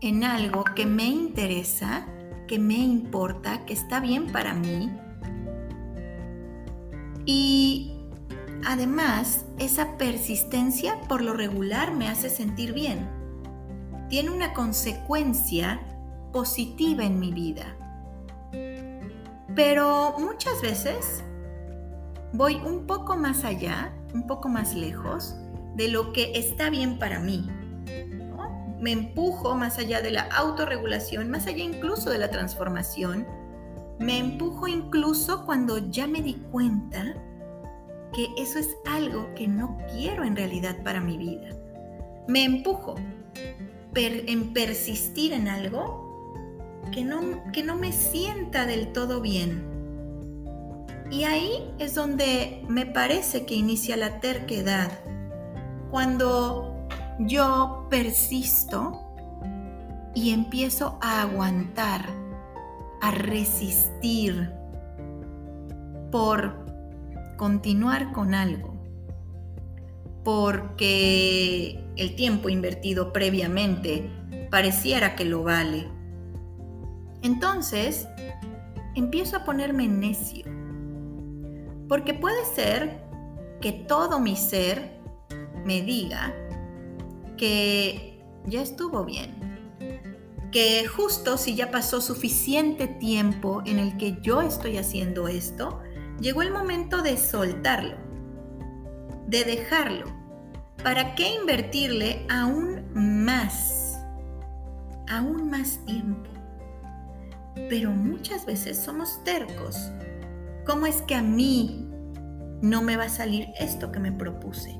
en 0.00 0.24
algo 0.24 0.64
que 0.64 0.84
me 0.84 1.06
interesa, 1.06 2.08
que 2.48 2.58
me 2.58 2.74
importa, 2.74 3.64
que 3.66 3.72
está 3.72 4.00
bien 4.00 4.32
para 4.32 4.52
mí. 4.52 4.90
Y 7.24 7.92
además, 8.66 9.44
esa 9.60 9.96
persistencia 9.96 11.00
por 11.08 11.22
lo 11.22 11.34
regular 11.34 11.94
me 11.94 12.08
hace 12.08 12.30
sentir 12.30 12.72
bien. 12.72 13.08
Tiene 14.08 14.30
una 14.30 14.54
consecuencia 14.54 15.80
positiva 16.32 17.04
en 17.04 17.20
mi 17.20 17.32
vida. 17.32 17.76
Pero 19.54 20.16
muchas 20.18 20.60
veces 20.62 21.22
voy 22.32 22.56
un 22.56 22.88
poco 22.88 23.16
más 23.16 23.44
allá, 23.44 23.94
un 24.12 24.26
poco 24.26 24.48
más 24.48 24.74
lejos 24.74 25.36
de 25.76 25.86
lo 25.86 26.12
que 26.12 26.32
está 26.34 26.70
bien 26.70 26.98
para 26.98 27.20
mí. 27.20 27.48
Me 28.84 28.92
empujo 28.92 29.54
más 29.54 29.78
allá 29.78 30.02
de 30.02 30.10
la 30.10 30.24
autorregulación, 30.24 31.30
más 31.30 31.46
allá 31.46 31.64
incluso 31.64 32.10
de 32.10 32.18
la 32.18 32.30
transformación. 32.30 33.26
Me 33.98 34.18
empujo 34.18 34.68
incluso 34.68 35.46
cuando 35.46 35.78
ya 35.90 36.06
me 36.06 36.20
di 36.20 36.34
cuenta 36.52 37.14
que 38.12 38.28
eso 38.36 38.58
es 38.58 38.76
algo 38.84 39.32
que 39.34 39.48
no 39.48 39.78
quiero 39.90 40.22
en 40.22 40.36
realidad 40.36 40.82
para 40.84 41.00
mi 41.00 41.16
vida. 41.16 41.56
Me 42.28 42.44
empujo 42.44 42.96
en 43.94 44.52
persistir 44.52 45.32
en 45.32 45.48
algo 45.48 46.34
que 46.92 47.04
no, 47.04 47.42
que 47.54 47.62
no 47.62 47.76
me 47.76 47.90
sienta 47.90 48.66
del 48.66 48.92
todo 48.92 49.22
bien. 49.22 49.64
Y 51.10 51.24
ahí 51.24 51.74
es 51.78 51.94
donde 51.94 52.62
me 52.68 52.84
parece 52.84 53.46
que 53.46 53.54
inicia 53.54 53.96
la 53.96 54.20
terquedad. 54.20 54.90
Cuando 55.90 56.73
yo 57.18 57.86
persisto 57.90 59.00
y 60.14 60.32
empiezo 60.32 60.98
a 61.00 61.22
aguantar, 61.22 62.06
a 63.00 63.10
resistir 63.10 64.52
por 66.10 66.64
continuar 67.36 68.12
con 68.12 68.34
algo, 68.34 68.74
porque 70.22 71.84
el 71.96 72.14
tiempo 72.16 72.48
invertido 72.48 73.12
previamente 73.12 74.10
pareciera 74.50 75.16
que 75.16 75.24
lo 75.24 75.42
vale 75.42 75.94
entonces, 77.24 78.06
empiezo 78.94 79.38
a 79.38 79.44
ponerme 79.44 79.88
necio. 79.88 80.44
Porque 81.88 82.12
puede 82.12 82.44
ser 82.54 83.02
que 83.62 83.72
todo 83.72 84.20
mi 84.20 84.36
ser 84.36 85.00
me 85.64 85.80
diga 85.80 86.34
que 87.44 88.24
ya 88.46 88.62
estuvo 88.62 89.04
bien. 89.04 89.30
Que 90.50 90.86
justo 90.86 91.36
si 91.36 91.54
ya 91.54 91.70
pasó 91.70 92.00
suficiente 92.00 92.86
tiempo 92.86 93.62
en 93.66 93.78
el 93.78 93.96
que 93.96 94.18
yo 94.22 94.40
estoy 94.42 94.78
haciendo 94.78 95.28
esto, 95.28 95.80
llegó 96.20 96.42
el 96.42 96.52
momento 96.52 97.02
de 97.02 97.16
soltarlo, 97.16 97.96
de 99.26 99.44
dejarlo. 99.44 100.06
¿Para 100.82 101.14
qué 101.14 101.34
invertirle 101.34 102.26
aún 102.30 102.84
más? 102.94 103.98
Aún 105.08 105.50
más 105.50 105.78
tiempo 105.86 106.34
pero 107.68 107.90
muchas 107.90 108.46
veces 108.46 108.78
somos 108.78 109.22
tercos. 109.24 109.90
¿Cómo 110.66 110.86
es 110.86 111.02
que 111.02 111.14
a 111.14 111.22
mí 111.22 111.88
no 112.62 112.82
me 112.82 112.96
va 112.96 113.04
a 113.04 113.08
salir 113.08 113.48
esto 113.58 113.92
que 113.92 114.00
me 114.00 114.12
propuse? 114.12 114.78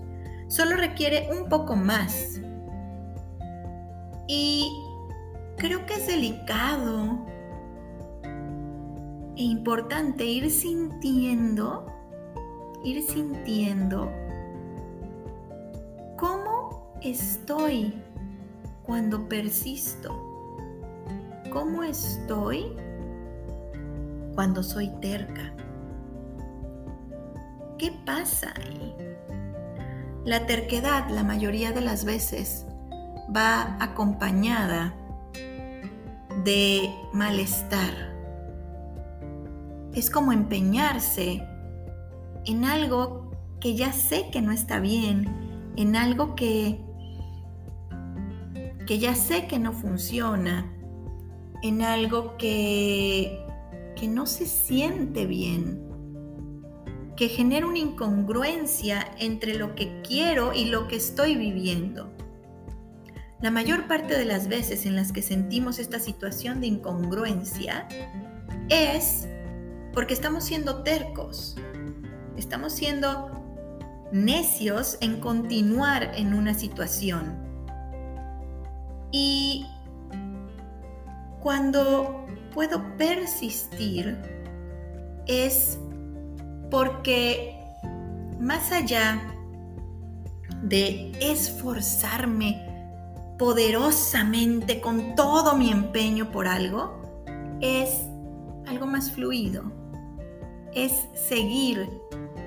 Solo 0.48 0.76
requiere 0.76 1.28
un 1.30 1.48
poco 1.48 1.76
más. 1.76 2.40
Y 4.26 4.84
creo 5.56 5.84
que 5.86 5.94
es 5.94 6.06
delicado 6.06 7.26
e 9.36 9.42
importante 9.42 10.24
ir 10.24 10.50
sintiendo, 10.50 11.86
ir 12.84 13.02
sintiendo 13.02 14.10
cómo 16.16 16.92
estoy 17.02 17.94
cuando 18.84 19.28
persisto 19.28 20.24
cómo 21.54 21.84
estoy 21.84 22.76
cuando 24.34 24.64
soy 24.64 24.88
terca. 25.00 25.54
¿Qué 27.78 27.92
pasa 28.04 28.52
ahí? 28.56 28.94
La 30.24 30.46
terquedad 30.46 31.08
la 31.10 31.22
mayoría 31.22 31.70
de 31.70 31.80
las 31.80 32.04
veces 32.04 32.63
va 33.34 33.76
acompañada 33.80 34.94
de 36.44 36.90
malestar. 37.12 37.92
Es 39.92 40.10
como 40.10 40.32
empeñarse 40.32 41.46
en 42.46 42.64
algo 42.64 43.30
que 43.60 43.74
ya 43.74 43.92
sé 43.92 44.28
que 44.30 44.42
no 44.42 44.52
está 44.52 44.80
bien, 44.80 45.72
en 45.76 45.96
algo 45.96 46.34
que, 46.34 46.80
que 48.86 48.98
ya 48.98 49.14
sé 49.14 49.46
que 49.46 49.58
no 49.58 49.72
funciona, 49.72 50.70
en 51.62 51.82
algo 51.82 52.36
que, 52.36 53.44
que 53.96 54.08
no 54.08 54.26
se 54.26 54.46
siente 54.46 55.26
bien, 55.26 55.80
que 57.16 57.28
genera 57.28 57.66
una 57.66 57.78
incongruencia 57.78 59.14
entre 59.18 59.54
lo 59.54 59.74
que 59.74 60.02
quiero 60.02 60.52
y 60.52 60.66
lo 60.66 60.88
que 60.88 60.96
estoy 60.96 61.36
viviendo. 61.36 62.13
La 63.44 63.50
mayor 63.50 63.86
parte 63.86 64.16
de 64.16 64.24
las 64.24 64.48
veces 64.48 64.86
en 64.86 64.96
las 64.96 65.12
que 65.12 65.20
sentimos 65.20 65.78
esta 65.78 66.00
situación 66.00 66.62
de 66.62 66.66
incongruencia 66.68 67.86
es 68.70 69.28
porque 69.92 70.14
estamos 70.14 70.44
siendo 70.44 70.82
tercos, 70.82 71.54
estamos 72.38 72.72
siendo 72.72 73.44
necios 74.12 74.96
en 75.02 75.20
continuar 75.20 76.10
en 76.16 76.32
una 76.32 76.54
situación. 76.54 77.36
Y 79.12 79.66
cuando 81.42 82.24
puedo 82.54 82.96
persistir 82.96 84.16
es 85.26 85.78
porque 86.70 87.60
más 88.40 88.72
allá 88.72 89.20
de 90.62 91.12
esforzarme 91.20 92.63
poderosamente 93.44 94.80
con 94.80 95.14
todo 95.16 95.54
mi 95.54 95.70
empeño 95.70 96.30
por 96.30 96.48
algo, 96.48 96.98
es 97.60 97.90
algo 98.66 98.86
más 98.86 99.10
fluido, 99.10 99.70
es 100.72 101.06
seguir 101.12 101.86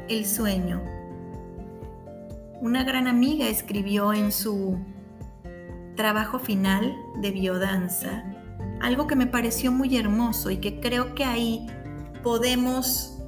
el 0.10 0.26
sueño. 0.26 0.82
Una 2.62 2.84
gran 2.84 3.06
amiga 3.06 3.48
escribió 3.48 4.12
en 4.12 4.32
su 4.32 4.80
trabajo 5.96 6.40
final 6.40 6.96
de 7.22 7.30
biodanza 7.30 8.24
algo 8.82 9.06
que 9.06 9.16
me 9.16 9.28
pareció 9.28 9.72
muy 9.72 9.98
hermoso 9.98 10.50
y 10.50 10.58
que 10.58 10.80
creo 10.80 11.14
que 11.14 11.26
ahí 11.26 11.68
podemos, 12.24 13.22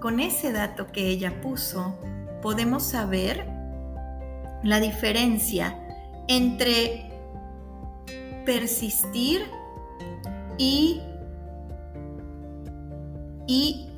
con 0.00 0.18
ese 0.18 0.50
dato 0.50 0.88
que 0.90 1.06
ella 1.06 1.40
puso, 1.40 1.96
podemos 2.42 2.82
saber 2.82 3.46
la 4.64 4.80
diferencia 4.80 5.78
entre 6.28 7.10
persistir 8.44 9.42
y, 10.58 11.00
y, 13.46 13.88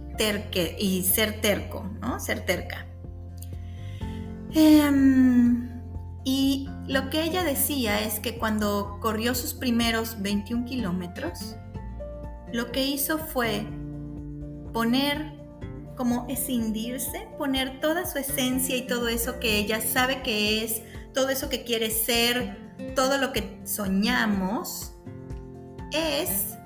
y 0.78 1.02
ser 1.02 1.40
terco, 1.40 1.88
¿no? 2.00 2.20
Ser 2.20 2.44
terca. 2.44 2.86
Em, 4.54 5.68
y 6.24 6.68
lo 6.88 7.10
que 7.10 7.22
ella 7.22 7.44
decía 7.44 8.00
es 8.00 8.20
que 8.20 8.38
cuando 8.38 8.98
corrió 9.00 9.34
sus 9.34 9.54
primeros 9.54 10.22
21 10.22 10.64
kilómetros, 10.64 11.56
lo 12.52 12.72
que 12.72 12.84
hizo 12.84 13.18
fue 13.18 13.66
poner 14.72 15.36
como 15.96 16.26
escindirse, 16.28 17.28
poner 17.38 17.80
toda 17.80 18.06
su 18.06 18.18
esencia 18.18 18.76
y 18.76 18.86
todo 18.86 19.08
eso 19.08 19.40
que 19.40 19.58
ella 19.58 19.80
sabe 19.80 20.22
que 20.22 20.64
es, 20.64 20.82
todo 21.16 21.30
eso 21.30 21.48
que 21.48 21.64
quiere 21.64 21.90
ser, 21.90 22.58
todo 22.94 23.16
lo 23.16 23.32
que 23.32 23.58
soñamos, 23.64 24.92
es 25.90 26.58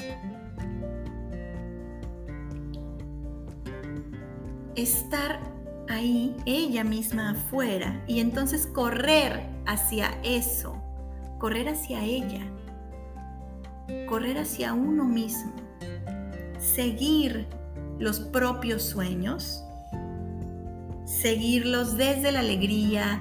estar 4.74 5.38
ahí, 5.88 6.34
ella 6.46 6.82
misma 6.82 7.30
afuera, 7.30 8.02
y 8.08 8.18
entonces 8.18 8.66
correr 8.66 9.40
hacia 9.66 10.18
eso, 10.24 10.74
correr 11.38 11.68
hacia 11.68 12.02
ella, 12.02 12.44
correr 14.08 14.36
hacia 14.36 14.74
uno 14.74 15.04
mismo, 15.04 15.52
seguir 16.58 17.46
los 18.00 18.18
propios 18.18 18.82
sueños, 18.82 19.62
seguirlos 21.04 21.96
desde 21.96 22.32
la 22.32 22.40
alegría, 22.40 23.20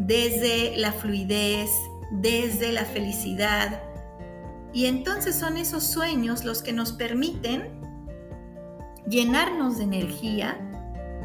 desde 0.00 0.76
la 0.78 0.92
fluidez, 0.92 1.70
desde 2.10 2.72
la 2.72 2.84
felicidad. 2.84 3.82
Y 4.72 4.86
entonces 4.86 5.36
son 5.36 5.56
esos 5.56 5.84
sueños 5.84 6.44
los 6.44 6.62
que 6.62 6.72
nos 6.72 6.92
permiten 6.92 7.68
llenarnos 9.06 9.76
de 9.76 9.84
energía 9.84 10.58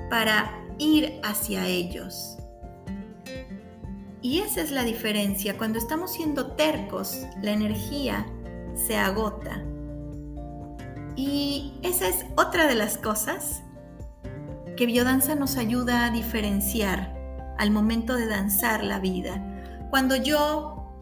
para 0.09 0.51
ir 0.77 1.19
hacia 1.23 1.65
ellos. 1.67 2.37
Y 4.21 4.39
esa 4.39 4.61
es 4.61 4.71
la 4.71 4.83
diferencia. 4.83 5.57
Cuando 5.57 5.77
estamos 5.79 6.11
siendo 6.11 6.53
tercos, 6.53 7.21
la 7.41 7.51
energía 7.51 8.25
se 8.73 8.97
agota. 8.97 9.63
Y 11.15 11.75
esa 11.81 12.09
es 12.09 12.25
otra 12.35 12.67
de 12.67 12.75
las 12.75 12.97
cosas 12.97 13.61
que 14.75 14.85
biodanza 14.85 15.35
nos 15.35 15.55
ayuda 15.55 16.05
a 16.05 16.09
diferenciar 16.09 17.14
al 17.57 17.71
momento 17.71 18.15
de 18.15 18.27
danzar 18.27 18.83
la 18.83 18.99
vida. 18.99 19.41
Cuando 19.89 20.15
yo 20.15 20.97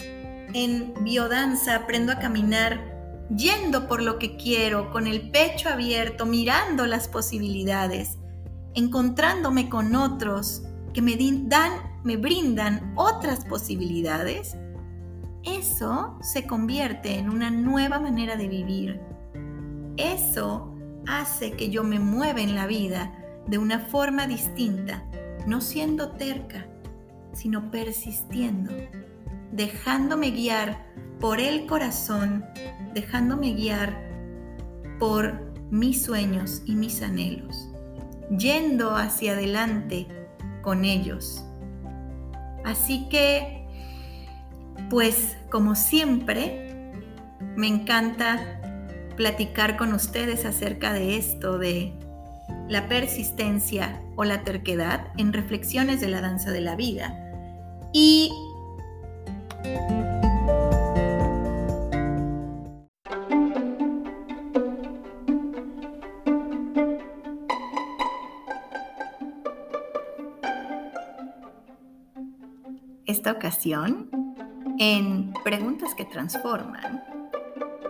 en 0.54 0.94
biodanza 1.04 1.76
aprendo 1.76 2.12
a 2.12 2.20
caminar 2.20 2.94
yendo 3.36 3.88
por 3.88 4.02
lo 4.02 4.20
que 4.20 4.36
quiero, 4.38 4.92
con 4.92 5.08
el 5.08 5.32
pecho 5.32 5.70
abierto, 5.70 6.26
mirando 6.26 6.86
las 6.86 7.08
posibilidades, 7.08 8.18
encontrándome 8.76 9.70
con 9.70 9.96
otros 9.96 10.63
que 10.94 11.02
me 11.02 11.18
dan, 11.48 11.72
me 12.04 12.18
brindan 12.18 12.94
otras 12.96 13.46
posibilidades, 13.46 14.58
eso 15.44 16.18
se 16.22 16.48
convierte 16.48 17.18
en 17.18 17.30
una 17.30 17.50
nueva 17.50 18.00
manera 18.00 18.36
de 18.36 18.48
vivir. 18.48 19.02
Eso 19.98 20.74
hace 21.08 21.52
que 21.52 21.70
yo 21.70 21.84
me 21.84 22.00
mueva 22.00 22.42
en 22.42 22.56
la 22.56 22.68
vida 22.68 23.13
de 23.48 23.58
una 23.58 23.80
forma 23.80 24.26
distinta, 24.28 25.06
no 25.48 25.62
siendo 25.62 26.12
terca, 26.12 26.66
sino 27.34 27.72
persistiendo, 27.72 28.72
dejándome 29.52 30.32
guiar 30.32 30.86
por 31.20 31.40
el 31.40 31.66
corazón, 31.66 32.46
dejándome 32.94 33.54
guiar 33.54 33.98
por 35.00 35.54
mis 35.70 36.04
sueños 36.04 36.62
y 36.66 36.76
mis 36.76 37.02
anhelos, 37.02 37.70
yendo 38.38 38.96
hacia 38.96 39.34
adelante 39.34 40.08
con 40.62 40.86
ellos. 40.86 41.44
Así 42.64 43.08
que, 43.10 43.68
pues 44.90 45.38
como 45.50 45.76
siempre, 45.76 46.92
me 47.56 47.68
encanta 47.68 48.62
platicar 49.16 49.78
con 49.78 49.94
ustedes 49.94 50.46
acerca 50.46 50.94
de 50.94 51.18
esto, 51.18 51.58
de 51.58 51.94
la 52.68 52.88
persistencia 52.88 54.02
o 54.16 54.24
la 54.24 54.44
terquedad 54.44 55.08
en 55.18 55.34
reflexiones 55.34 56.02
de 56.02 56.08
la 56.08 56.22
danza 56.22 56.52
de 56.52 56.62
la 56.62 56.76
vida. 56.76 57.20
Y 57.94 58.32
esta 73.06 73.32
ocasión, 73.32 74.10
en 74.80 75.34
Preguntas 75.44 75.94
que 75.96 76.06
Transforman, 76.06 77.04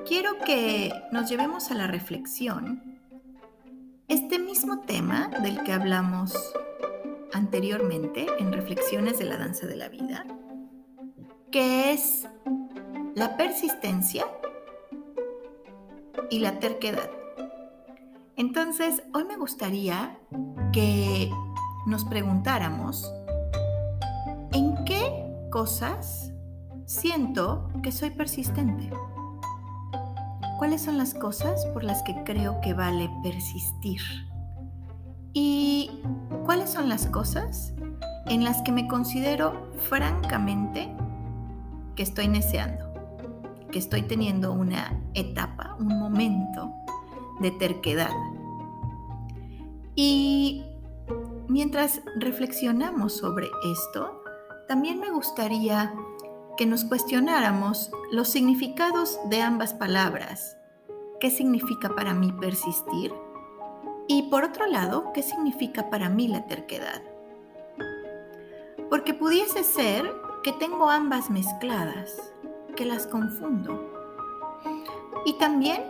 quiero 0.06 0.38
que 0.46 0.92
nos 1.12 1.30
llevemos 1.30 1.72
a 1.72 1.76
la 1.76 1.88
reflexión 1.88 2.93
este 4.08 4.40
mismo 4.40 4.82
tema 4.82 5.30
del 5.42 5.64
que 5.64 5.74
hablamos 5.74 6.34
anteriormente 7.34 8.28
en 8.40 8.52
Reflexiones 8.52 9.18
de 9.18 9.26
la 9.26 9.38
Danza 9.38 9.68
de 9.68 9.76
la 9.76 9.90
Vida, 9.90 10.26
que 11.52 11.92
es 11.92 12.28
la 13.16 13.38
persistencia 13.38 14.26
y 16.30 16.40
la 16.40 16.60
terquedad. 16.60 17.10
Entonces, 18.36 19.04
hoy 19.14 19.26
me 19.26 19.38
gustaría 19.38 20.20
que 20.72 21.32
nos 21.86 22.06
preguntáramos 22.06 23.14
en 24.52 24.84
qué 24.86 25.26
cosas 25.52 26.32
siento 26.86 27.70
que 27.82 27.92
soy 27.92 28.10
persistente. 28.10 28.90
¿Cuáles 30.64 30.84
son 30.84 30.98
las 30.98 31.14
cosas 31.14 31.66
por 31.74 31.84
las 31.84 32.04
que 32.04 32.24
creo 32.24 32.62
que 32.62 32.74
vale 32.74 33.10
persistir? 33.22 34.00
¿Y 35.34 36.02
cuáles 36.46 36.70
son 36.70 36.88
las 36.88 37.06
cosas 37.08 37.74
en 38.28 38.46
las 38.46 38.62
que 38.62 38.72
me 38.72 38.88
considero 38.88 39.70
francamente 39.90 40.90
que 41.98 42.04
estoy 42.04 42.30
neceando? 42.30 42.94
Que 43.74 43.80
estoy 43.80 44.04
teniendo 44.04 44.54
una 44.54 44.98
etapa, 45.16 45.76
un 45.80 46.00
momento 46.00 46.72
de 47.42 47.52
terquedad. 47.52 48.14
Y 49.96 50.64
mientras 51.50 52.00
reflexionamos 52.16 53.18
sobre 53.18 53.48
esto, 53.70 54.24
también 54.70 55.02
me 55.02 55.12
gustaría 55.12 55.94
que 56.58 56.66
nos 56.66 56.86
cuestionáramos 56.86 57.92
los 58.12 58.30
significados 58.30 59.20
de 59.30 59.42
ambas 59.42 59.74
palabras. 59.74 60.58
¿Qué 61.20 61.30
significa 61.32 61.96
para 61.96 62.14
mí 62.14 62.32
persistir? 62.32 63.14
Y 64.08 64.24
por 64.24 64.44
otro 64.44 64.68
lado, 64.68 65.12
¿qué 65.14 65.24
significa 65.24 65.90
para 65.90 66.10
mí 66.10 66.28
la 66.28 66.46
terquedad? 66.46 67.02
Porque 68.90 69.14
pudiese 69.14 69.64
ser 69.64 70.12
que 70.44 70.52
tengo 70.52 70.90
ambas 70.90 71.30
mezcladas, 71.30 72.34
que 72.76 72.86
las 72.86 73.08
confundo. 73.08 73.92
Y 75.26 75.38
también 75.38 75.82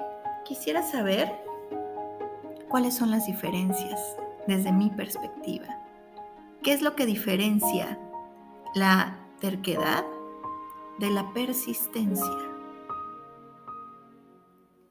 quisiera 0.45 0.83
saber 0.83 1.31
cuáles 2.69 2.95
son 2.95 3.11
las 3.11 3.25
diferencias 3.25 3.99
desde 4.47 4.71
mi 4.71 4.89
perspectiva. 4.89 5.65
¿Qué 6.61 6.73
es 6.73 6.81
lo 6.81 6.95
que 6.95 7.05
diferencia 7.05 7.97
la 8.75 9.17
terquedad 9.39 10.05
de 10.99 11.09
la 11.09 11.33
persistencia. 11.33 12.25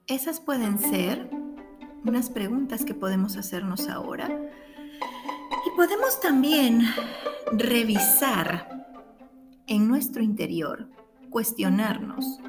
Esas 0.07 0.41
pueden 0.41 0.79
ser 0.79 1.31
unas 2.05 2.31
preguntas 2.31 2.85
que 2.85 2.95
podemos 2.95 3.37
hacernos 3.37 3.89
ahora 3.89 4.29
y 5.67 5.77
podemos 5.77 6.21
también 6.21 6.83
revisar 7.53 8.87
en 9.67 9.89
nuestro 9.89 10.23
interior 10.23 10.89
cuestionarnos 11.31 12.41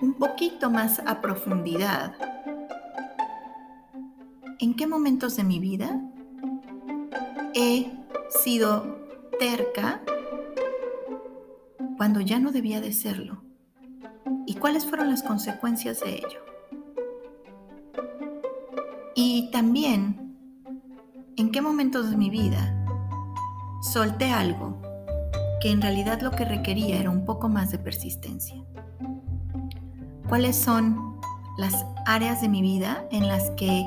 un 0.00 0.14
poquito 0.14 0.70
más 0.70 1.00
a 1.06 1.20
profundidad 1.20 2.14
en 4.58 4.74
qué 4.74 4.86
momentos 4.86 5.36
de 5.36 5.44
mi 5.44 5.58
vida 5.58 6.00
he 7.54 7.92
sido 8.42 8.98
terca 9.38 10.02
cuando 12.00 12.22
ya 12.22 12.38
no 12.40 12.50
debía 12.50 12.80
de 12.80 12.94
serlo 12.94 13.42
y 14.46 14.54
cuáles 14.54 14.86
fueron 14.86 15.10
las 15.10 15.22
consecuencias 15.22 16.00
de 16.00 16.14
ello. 16.14 16.40
Y 19.14 19.50
también 19.50 20.34
en 21.36 21.50
qué 21.50 21.60
momentos 21.60 22.08
de 22.08 22.16
mi 22.16 22.30
vida 22.30 22.74
solté 23.82 24.32
algo 24.32 24.80
que 25.60 25.70
en 25.70 25.82
realidad 25.82 26.22
lo 26.22 26.30
que 26.30 26.46
requería 26.46 26.98
era 26.98 27.10
un 27.10 27.26
poco 27.26 27.50
más 27.50 27.70
de 27.70 27.76
persistencia. 27.76 28.56
¿Cuáles 30.26 30.56
son 30.56 31.20
las 31.58 31.84
áreas 32.06 32.40
de 32.40 32.48
mi 32.48 32.62
vida 32.62 33.06
en 33.10 33.28
las 33.28 33.50
que, 33.58 33.84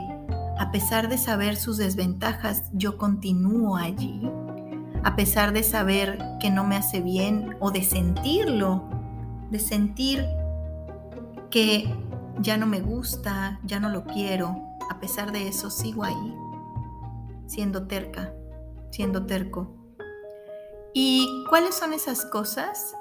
a 0.60 0.70
pesar 0.72 1.10
de 1.10 1.18
saber 1.18 1.56
sus 1.56 1.78
desventajas, 1.78 2.70
yo 2.74 3.00
continúo 3.00 3.76
allí? 3.76 4.22
A 5.04 5.16
pesar 5.18 5.52
de 5.52 5.64
saber 5.64 6.18
que 6.40 6.50
no 6.50 6.64
me 6.64 6.78
hace 6.78 7.02
bien 7.02 7.58
o 7.60 7.72
de 7.72 7.84
sentirlo, 7.84 8.84
de 9.50 9.60
sentir 9.60 10.26
que 11.50 11.94
ya 12.40 12.58
no 12.58 12.66
me 12.66 12.80
gusta, 12.80 13.60
ya 13.66 13.80
no 13.80 13.90
lo 13.90 14.06
quiero, 14.06 14.56
a 14.90 15.00
pesar 15.00 15.32
de 15.32 15.48
eso 15.48 15.70
sigo 15.70 16.04
ahí, 16.04 16.38
siendo 17.48 17.86
terca, 17.86 18.34
siendo 18.92 19.26
terco. 19.26 19.76
¿Y 20.94 21.28
cuáles 21.50 21.76
son 21.76 21.94
esas 21.94 22.26
cosas 22.26 22.96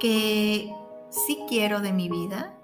que 0.00 0.72
sí 1.10 1.44
quiero 1.46 1.80
de 1.80 1.92
mi 1.92 2.08
vida 2.08 2.54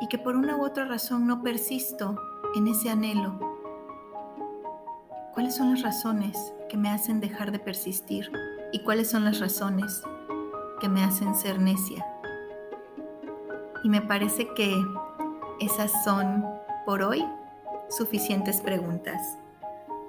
y 0.00 0.08
que 0.08 0.18
por 0.18 0.36
una 0.36 0.56
u 0.56 0.64
otra 0.64 0.84
razón 0.84 1.26
no 1.26 1.42
persisto 1.42 2.16
en 2.56 2.68
ese 2.68 2.90
anhelo? 2.90 3.38
¿Cuáles 5.32 5.56
son 5.56 5.70
las 5.70 5.82
razones 5.82 6.52
que 6.74 6.80
me 6.80 6.90
hacen 6.90 7.20
dejar 7.20 7.52
de 7.52 7.60
persistir? 7.60 8.32
¿Y 8.72 8.80
cuáles 8.80 9.08
son 9.08 9.24
las 9.24 9.38
razones 9.38 10.02
que 10.80 10.88
me 10.88 11.04
hacen 11.04 11.36
ser 11.36 11.60
necia? 11.60 12.04
Y 13.84 13.88
me 13.88 14.02
parece 14.02 14.48
que 14.56 14.74
esas 15.60 15.92
son 16.02 16.44
por 16.84 17.02
hoy 17.02 17.24
suficientes 17.88 18.60
preguntas. 18.60 19.38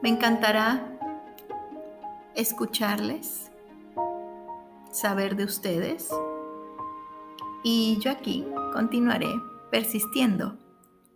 Me 0.02 0.10
encantará 0.10 0.82
escucharles, 2.34 3.52
saber 4.90 5.36
de 5.36 5.44
ustedes 5.44 6.10
y 7.64 8.00
yo 8.00 8.10
aquí 8.10 8.44
continuaré 8.74 9.30
persistiendo 9.70 10.58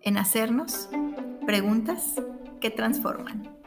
en 0.02 0.20
hacernos 0.20 0.90
preguntas 1.48 2.22
que 2.62 2.70
transforman. 2.70 3.59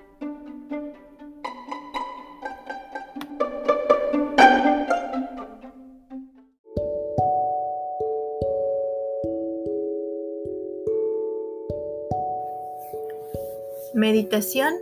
Meditación 13.94 14.72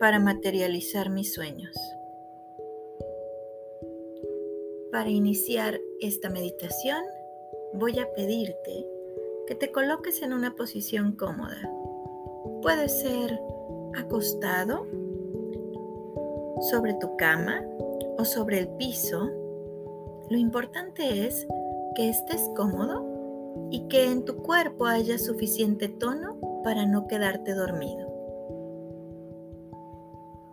para 0.00 0.18
materializar 0.18 1.10
mis 1.10 1.32
sueños. 1.32 1.76
Para 4.90 5.08
iniciar 5.08 5.80
esta 6.00 6.30
meditación, 6.30 7.02
voy 7.74 7.98
a 7.98 8.12
pedirte 8.12 8.86
que 9.46 9.54
te 9.54 9.70
coloques 9.70 10.22
en 10.22 10.32
una 10.32 10.54
posición 10.56 11.12
cómoda. 11.12 11.58
Puede 12.62 12.88
ser 12.88 13.38
acostado, 13.94 14.86
sobre 16.60 16.94
tu 16.94 17.16
cama 17.16 17.62
o 18.18 18.24
sobre 18.24 18.58
el 18.58 18.68
piso. 18.68 19.30
Lo 20.28 20.36
importante 20.36 21.26
es 21.26 21.46
que 21.94 22.08
estés 22.08 22.50
cómodo 22.56 23.68
y 23.70 23.88
que 23.88 24.10
en 24.10 24.24
tu 24.24 24.36
cuerpo 24.36 24.86
haya 24.86 25.18
suficiente 25.18 25.88
tono 25.88 26.38
para 26.64 26.86
no 26.86 27.06
quedarte 27.06 27.54
dormido. 27.54 28.05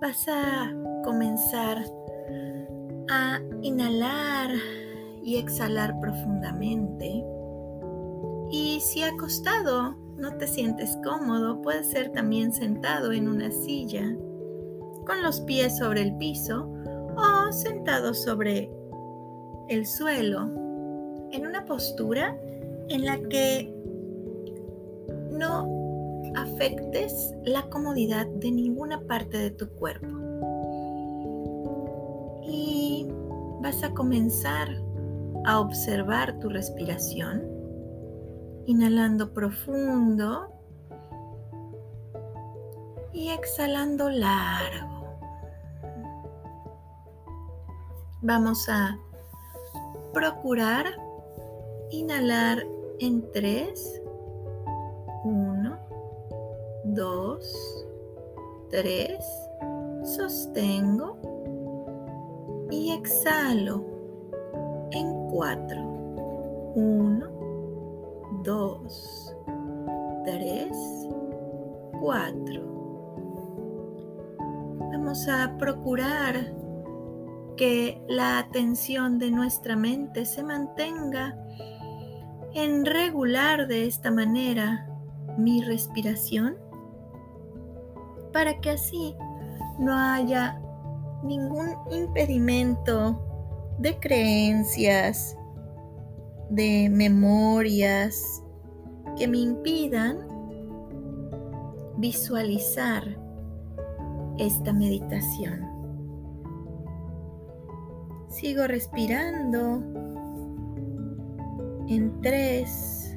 Vas 0.03 0.27
a 0.27 0.69
comenzar 1.05 1.81
a 3.09 3.39
inhalar 3.61 4.49
y 5.23 5.37
exhalar 5.37 5.97
profundamente. 6.01 7.23
Y 8.51 8.81
si 8.81 9.01
acostado 9.01 9.95
no 10.17 10.35
te 10.35 10.45
sientes 10.47 10.97
cómodo, 11.05 11.61
puede 11.61 11.85
ser 11.85 12.11
también 12.11 12.51
sentado 12.51 13.13
en 13.13 13.29
una 13.29 13.49
silla, 13.49 14.13
con 15.05 15.23
los 15.23 15.39
pies 15.39 15.77
sobre 15.77 16.01
el 16.01 16.17
piso 16.17 16.69
o 17.15 17.53
sentado 17.53 18.13
sobre 18.13 18.69
el 19.69 19.85
suelo, 19.85 20.51
en 21.31 21.47
una 21.47 21.63
postura 21.63 22.37
en 22.89 23.05
la 23.05 23.21
que 23.29 23.73
no 25.31 25.72
afectes 26.53 27.33
la 27.43 27.63
comodidad 27.69 28.27
de 28.27 28.51
ninguna 28.51 29.01
parte 29.01 29.37
de 29.37 29.51
tu 29.51 29.69
cuerpo. 29.69 30.07
Y 32.43 33.07
vas 33.61 33.83
a 33.83 33.93
comenzar 33.93 34.69
a 35.45 35.59
observar 35.59 36.39
tu 36.39 36.49
respiración, 36.49 37.43
inhalando 38.65 39.33
profundo 39.33 40.49
y 43.13 43.29
exhalando 43.29 44.09
largo. 44.09 45.17
Vamos 48.21 48.69
a 48.69 48.97
procurar 50.13 50.85
inhalar 51.89 52.63
en 52.99 53.29
tres 53.31 54.02
dos, 56.93 57.86
tres, 58.69 59.25
sostengo 60.03 61.17
y 62.69 62.91
exhalo 62.91 63.84
en 64.91 65.29
cuatro. 65.29 65.82
Uno, 66.75 67.27
dos, 68.43 69.36
tres, 70.25 70.75
cuatro. 71.99 72.62
Vamos 74.91 75.27
a 75.27 75.56
procurar 75.58 76.53
que 77.58 78.01
la 78.08 78.39
atención 78.39 79.19
de 79.19 79.32
nuestra 79.32 79.75
mente 79.75 80.25
se 80.25 80.43
mantenga 80.43 81.38
en 82.53 82.86
regular 82.86 83.67
de 83.67 83.86
esta 83.86 84.12
manera 84.12 84.88
mi 85.38 85.62
respiración 85.62 86.58
para 88.33 88.59
que 88.59 88.71
así 88.71 89.15
no 89.79 89.95
haya 89.95 90.59
ningún 91.23 91.69
impedimento 91.91 93.21
de 93.79 93.97
creencias, 93.99 95.37
de 96.49 96.89
memorias 96.89 98.43
que 99.17 99.27
me 99.27 99.37
impidan 99.37 100.17
visualizar 101.97 103.03
esta 104.37 104.73
meditación. 104.73 105.69
Sigo 108.27 108.65
respirando 108.67 109.83
en 111.87 112.19
tres, 112.21 113.15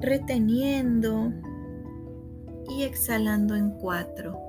reteniendo 0.00 1.32
y 2.68 2.84
exhalando 2.84 3.54
en 3.54 3.70
cuatro. 3.70 4.40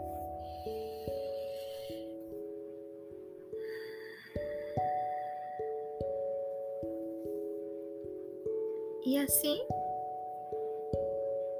Y 9.04 9.18
así, 9.18 9.62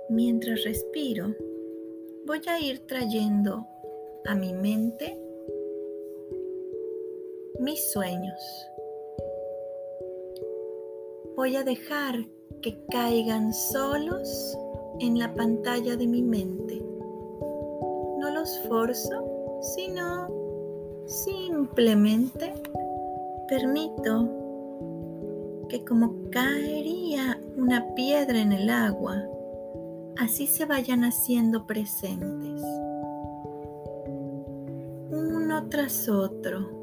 mientras 0.10 0.64
respiro, 0.64 1.34
voy 2.26 2.42
a 2.48 2.60
ir 2.60 2.86
trayendo 2.88 3.66
a 4.26 4.36
mi 4.36 4.54
mente 4.54 5.18
mis 7.60 7.92
sueños. 7.92 8.68
Voy 11.36 11.56
a 11.56 11.64
dejar 11.64 12.16
que 12.62 12.78
caigan 12.92 13.54
solos 13.54 14.58
en 15.00 15.20
la 15.20 15.34
pantalla 15.34 15.96
de 15.96 16.08
mi 16.08 16.22
mente. 16.22 16.84
No 18.20 18.32
los 18.32 18.60
forzo, 18.68 19.24
sino 19.62 20.28
simplemente 21.06 22.54
permito 23.48 24.30
que 25.70 25.84
como 25.84 26.30
caería 26.32 27.40
una 27.56 27.94
piedra 27.96 28.40
en 28.40 28.52
el 28.52 28.70
agua, 28.70 29.24
así 30.18 30.48
se 30.48 30.66
vayan 30.66 31.04
haciendo 31.04 31.66
presentes, 31.66 32.62
uno 35.12 35.68
tras 35.70 36.10
otro. 36.10 36.76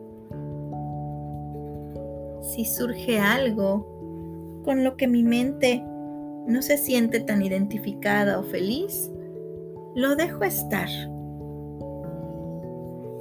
Si 2.43 2.65
surge 2.65 3.19
algo 3.19 3.87
con 4.65 4.85
lo 4.85 4.97
que 4.97 5.09
mi 5.09 5.23
mente 5.23 5.85
no 6.47 6.63
se 6.63 6.77
siente 6.77 7.21
tan 7.21 7.43
identificada 7.43 8.39
o 8.39 8.43
feliz, 8.43 9.11
lo 9.95 10.17
dejo 10.17 10.45
estar. 10.45 10.89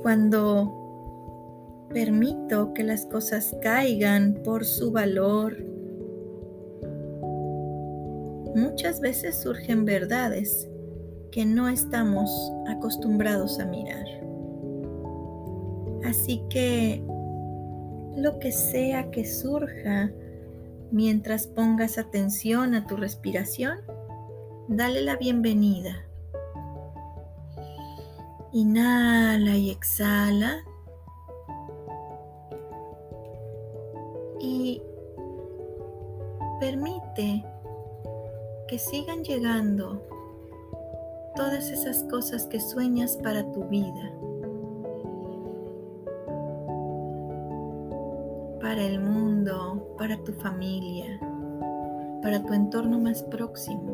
Cuando 0.02 1.88
permito 1.94 2.74
que 2.74 2.84
las 2.84 3.06
cosas 3.06 3.56
caigan 3.62 4.34
por 4.44 4.66
su 4.66 4.92
valor, 4.92 5.56
muchas 8.56 9.00
veces 9.00 9.42
surgen 9.42 9.86
verdades 9.86 10.70
que 11.32 11.46
no 11.46 11.70
estamos 11.70 12.30
acostumbrados 12.68 13.60
a 13.60 13.66
mirar. 13.66 14.06
Así 16.04 16.44
que 16.50 17.04
lo 18.16 18.38
que 18.40 18.52
sea 18.52 19.10
que 19.10 19.26
surja 19.26 20.12
mientras 20.94 21.48
pongas 21.48 21.98
atención 21.98 22.76
a 22.76 22.86
tu 22.86 22.96
respiración, 22.96 23.80
dale 24.68 25.02
la 25.02 25.16
bienvenida. 25.16 26.06
Inhala 28.52 29.58
y 29.58 29.72
exhala. 29.72 30.64
Y 34.40 34.84
permite 36.60 37.44
que 38.68 38.78
sigan 38.78 39.24
llegando 39.24 40.08
todas 41.36 41.72
esas 41.72 42.04
cosas 42.04 42.46
que 42.46 42.60
sueñas 42.60 43.18
para 43.18 43.52
tu 43.52 43.64
vida, 43.64 44.12
para 48.64 48.82
el 48.82 49.02
mundo, 49.02 49.94
para 49.98 50.18
tu 50.24 50.32
familia, 50.32 51.20
para 52.22 52.42
tu 52.46 52.54
entorno 52.54 52.98
más 52.98 53.22
próximo. 53.24 53.92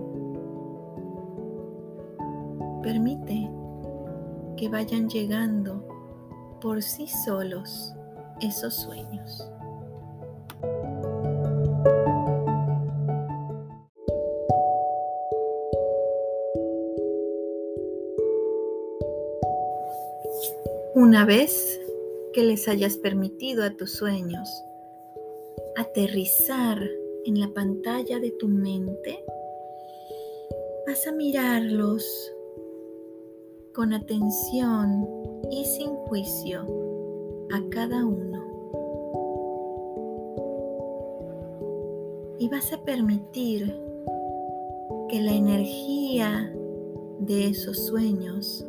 Permite 2.83 3.49
que 4.55 4.69
vayan 4.69 5.09
llegando 5.09 5.83
por 6.61 6.83
sí 6.83 7.07
solos 7.07 7.95
esos 8.41 8.75
sueños. 8.75 9.51
Una 20.93 21.25
vez 21.25 21.68
que 22.39 22.45
les 22.45 22.69
hayas 22.69 22.95
permitido 22.95 23.65
a 23.65 23.71
tus 23.71 23.91
sueños 23.91 24.63
aterrizar 25.75 26.81
en 27.25 27.37
la 27.37 27.49
pantalla 27.49 28.17
de 28.21 28.31
tu 28.31 28.47
mente, 28.47 29.25
vas 30.87 31.05
a 31.05 31.11
mirarlos 31.11 32.05
con 33.73 33.93
atención 33.93 35.05
y 35.51 35.65
sin 35.65 35.89
juicio 35.89 36.61
a 37.51 37.61
cada 37.71 38.05
uno. 38.05 38.41
Y 42.39 42.47
vas 42.47 42.71
a 42.71 42.81
permitir 42.85 43.65
que 45.09 45.19
la 45.19 45.33
energía 45.33 46.55
de 47.19 47.47
esos 47.49 47.87
sueños 47.87 48.65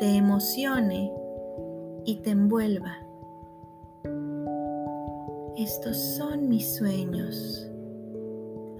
te 0.00 0.06
emocione 0.16 1.19
y 2.04 2.16
te 2.16 2.30
envuelva. 2.30 2.96
Estos 5.56 5.96
son 5.96 6.48
mis 6.48 6.76
sueños, 6.76 7.70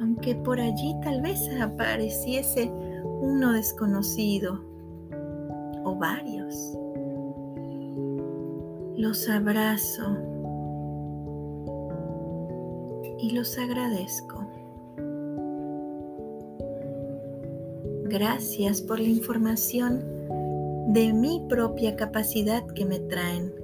aunque 0.00 0.35
por 0.35 0.59
allí 0.61 0.94
tal 1.02 1.20
vez 1.20 1.40
apareciese 1.61 2.72
uno 3.20 3.52
desconocido 3.52 4.64
o 5.85 5.94
varios. 5.96 6.78
Los 8.96 9.28
abrazo 9.28 10.16
y 13.18 13.30
los 13.33 13.59
agradezco. 13.59 14.46
Gracias 18.04 18.80
por 18.83 18.98
la 18.98 19.09
información 19.09 20.19
de 20.92 21.12
mi 21.12 21.40
propia 21.48 21.94
capacidad 21.94 22.66
que 22.74 22.85
me 22.85 22.98
traen. 22.98 23.55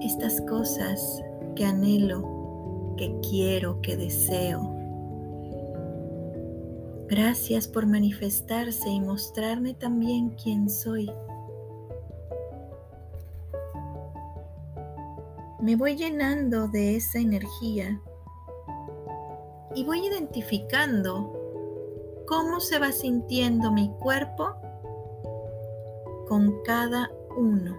Estas 0.00 0.40
cosas 0.42 1.20
que 1.56 1.64
anhelo, 1.64 2.94
que 2.96 3.12
quiero, 3.28 3.80
que 3.82 3.96
deseo. 3.96 4.60
Gracias 7.08 7.66
por 7.66 7.84
manifestarse 7.84 8.88
y 8.88 9.00
mostrarme 9.00 9.74
también 9.74 10.36
quién 10.40 10.70
soy. 10.70 11.10
Me 15.60 15.74
voy 15.74 15.96
llenando 15.96 16.68
de 16.68 16.94
esa 16.94 17.18
energía 17.18 18.00
y 19.74 19.82
voy 19.82 20.06
identificando 20.06 21.32
cómo 22.28 22.60
se 22.60 22.78
va 22.78 22.92
sintiendo 22.92 23.72
mi 23.72 23.90
cuerpo 23.98 24.62
con 26.32 26.62
cada 26.62 27.10
uno. 27.36 27.76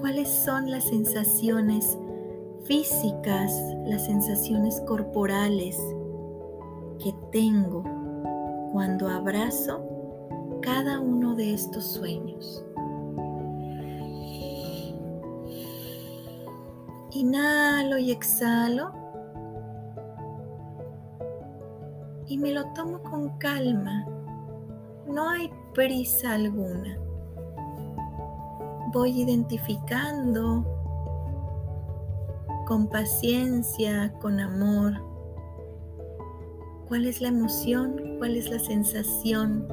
¿Cuáles 0.00 0.26
son 0.26 0.70
las 0.70 0.84
sensaciones 0.84 1.98
físicas, 2.64 3.52
las 3.84 4.06
sensaciones 4.06 4.80
corporales 4.86 5.76
que 6.98 7.14
tengo 7.30 7.82
cuando 8.72 9.06
abrazo 9.06 9.84
cada 10.62 10.98
uno 10.98 11.34
de 11.34 11.52
estos 11.52 11.84
sueños? 11.84 12.64
Inhalo 17.10 17.98
y 17.98 18.12
exhalo 18.12 18.92
y 22.28 22.38
me 22.38 22.52
lo 22.52 22.64
tomo 22.72 23.02
con 23.02 23.36
calma. 23.36 24.06
No 25.06 25.28
hay 25.28 25.50
prisa 25.76 26.32
alguna. 26.32 26.98
Voy 28.94 29.20
identificando 29.20 30.64
con 32.66 32.88
paciencia, 32.88 34.10
con 34.22 34.40
amor, 34.40 34.94
cuál 36.88 37.04
es 37.04 37.20
la 37.20 37.28
emoción, 37.28 38.16
cuál 38.16 38.36
es 38.36 38.48
la 38.48 38.58
sensación 38.58 39.68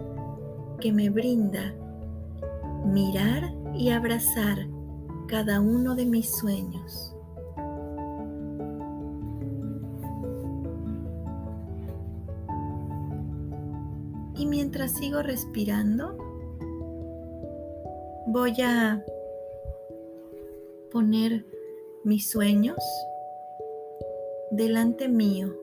que 0.82 0.92
me 0.92 1.10
brinda 1.10 1.74
mirar 2.86 3.54
y 3.74 3.90
abrazar 3.92 4.58
cada 5.30 5.62
uno 5.62 5.96
de 5.96 6.06
mis 6.06 6.30
sueños. 6.36 7.13
Sigo 14.88 15.22
respirando, 15.22 16.18
voy 18.28 18.54
a 18.62 19.04
poner 20.92 21.46
mis 22.04 22.30
sueños 22.30 22.78
delante 24.52 25.08
mío, 25.08 25.56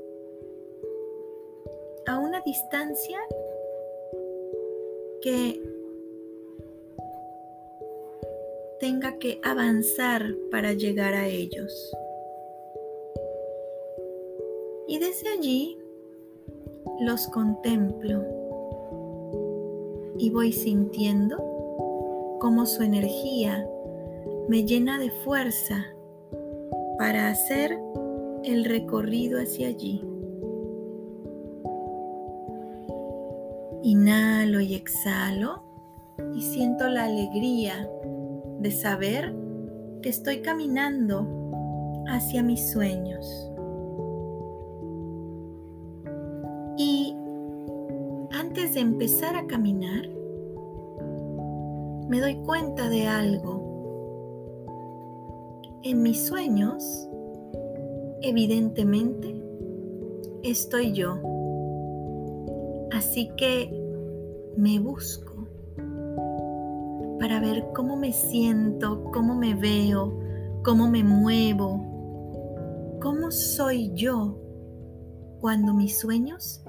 a 2.07 2.19
una 2.19 2.41
distancia 2.41 3.19
que 5.21 5.63
tenga 8.81 9.19
que 9.19 9.41
avanzar 9.45 10.35
para 10.51 10.73
llegar 10.73 11.15
a 11.15 11.29
ellos. 11.29 11.93
Y 14.89 14.99
desde 14.99 15.29
allí 15.29 15.79
los 17.01 17.29
contemplo 17.29 18.40
y 20.21 20.29
voy 20.29 20.53
sintiendo 20.53 21.39
cómo 22.41 22.67
su 22.67 22.83
energía 22.83 23.67
me 24.49 24.65
llena 24.65 24.99
de 24.99 25.11
fuerza 25.11 25.87
para 26.99 27.29
hacer 27.29 27.79
el 28.45 28.67
recorrido 28.67 29.41
hacia 29.41 29.69
allí. 29.69 30.05
Inhalo 33.83 34.61
y 34.61 34.75
exhalo 34.75 35.63
y 36.35 36.43
siento 36.43 36.87
la 36.89 37.05
alegría 37.05 37.89
de 38.59 38.71
saber 38.73 39.35
que 40.03 40.11
estoy 40.11 40.43
caminando 40.43 41.27
hacia 42.09 42.43
mis 42.43 42.71
sueños. 42.71 43.50
De 48.81 48.87
empezar 48.87 49.37
a 49.37 49.47
caminar, 49.47 50.09
me 52.09 52.19
doy 52.19 52.37
cuenta 52.47 52.89
de 52.89 53.07
algo. 53.07 53.61
En 55.83 56.03
mis 56.03 56.27
sueños, 56.27 57.07
evidentemente, 58.23 59.45
estoy 60.45 60.95
yo. 60.95 61.19
Así 62.93 63.31
que 63.37 63.71
me 64.57 64.79
busco 64.79 65.47
para 67.19 67.39
ver 67.39 67.67
cómo 67.75 67.97
me 67.97 68.15
siento, 68.15 69.05
cómo 69.13 69.35
me 69.35 69.55
veo, 69.55 70.19
cómo 70.65 70.89
me 70.89 71.05
muevo, 71.05 72.97
cómo 73.03 73.31
soy 73.31 73.93
yo 73.93 74.39
cuando 75.39 75.75
mis 75.75 75.99
sueños 75.99 76.60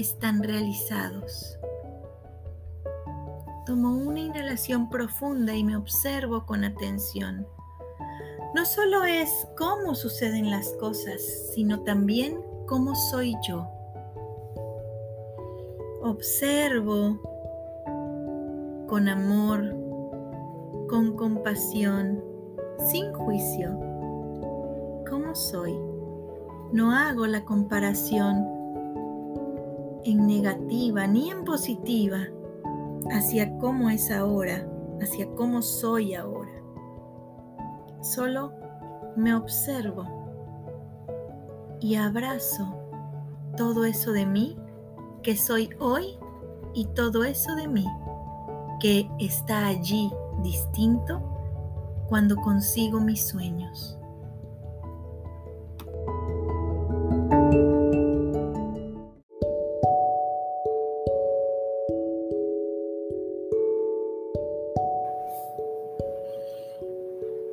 están 0.00 0.42
realizados. 0.42 1.58
Tomo 3.66 3.90
una 3.96 4.20
inhalación 4.20 4.88
profunda 4.88 5.54
y 5.54 5.62
me 5.62 5.76
observo 5.76 6.46
con 6.46 6.64
atención. 6.64 7.46
No 8.54 8.64
solo 8.64 9.04
es 9.04 9.46
cómo 9.56 9.94
suceden 9.94 10.50
las 10.50 10.72
cosas, 10.80 11.20
sino 11.54 11.82
también 11.82 12.40
cómo 12.66 12.94
soy 12.94 13.36
yo. 13.46 13.68
Observo 16.02 17.20
con 18.88 19.08
amor, 19.08 19.76
con 20.88 21.14
compasión, 21.16 22.24
sin 22.90 23.12
juicio. 23.12 23.78
¿Cómo 25.08 25.34
soy? 25.34 25.78
No 26.72 26.90
hago 26.92 27.26
la 27.26 27.44
comparación 27.44 28.59
en 30.04 30.26
negativa 30.26 31.06
ni 31.06 31.30
en 31.30 31.44
positiva 31.44 32.26
hacia 33.10 33.56
cómo 33.58 33.90
es 33.90 34.10
ahora, 34.10 34.66
hacia 35.00 35.28
cómo 35.34 35.62
soy 35.62 36.14
ahora. 36.14 36.50
Solo 38.00 38.52
me 39.16 39.34
observo 39.34 40.04
y 41.80 41.96
abrazo 41.96 42.76
todo 43.56 43.84
eso 43.84 44.12
de 44.12 44.26
mí 44.26 44.56
que 45.22 45.36
soy 45.36 45.70
hoy 45.78 46.18
y 46.74 46.86
todo 46.86 47.24
eso 47.24 47.54
de 47.56 47.68
mí 47.68 47.86
que 48.80 49.10
está 49.18 49.66
allí 49.66 50.10
distinto 50.42 51.20
cuando 52.08 52.36
consigo 52.36 53.00
mis 53.00 53.26
sueños. 53.26 53.99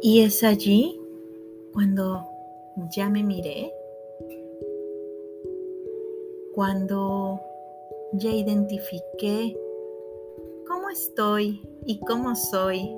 Y 0.08 0.22
es 0.22 0.42
allí 0.42 0.98
cuando 1.74 2.24
ya 2.96 3.10
me 3.10 3.24
miré, 3.24 3.74
cuando 6.56 7.42
ya 8.14 8.32
identifiqué 8.32 9.60
cómo 10.66 10.90
estoy 10.92 11.62
y 11.86 12.00
cómo 12.00 12.38
soy 12.38 12.90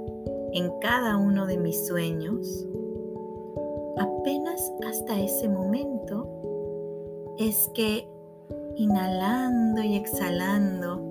en 0.53 0.71
cada 0.81 1.17
uno 1.17 1.47
de 1.47 1.57
mis 1.57 1.87
sueños, 1.87 2.67
apenas 3.97 4.71
hasta 4.87 5.19
ese 5.19 5.49
momento 5.49 6.27
es 7.39 7.71
que 7.73 8.07
inhalando 8.75 9.81
y 9.81 9.95
exhalando, 9.95 11.01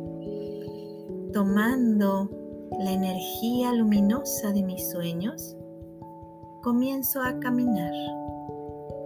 tomando 1.33 2.31
la 2.79 2.93
energía 2.93 3.73
luminosa 3.73 4.53
de 4.53 4.63
mis 4.63 4.91
sueños, 4.91 5.58
comienzo 6.69 7.23
a 7.23 7.41
caminar 7.41 7.95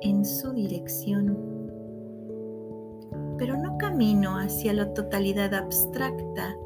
en 0.01 0.25
su 0.25 0.51
dirección. 0.51 1.39
Pero 3.39 3.57
no 3.57 3.79
camino 3.79 4.37
hacia 4.37 4.73
la 4.73 4.93
totalidad 4.93 5.55
abstracta 5.55 6.57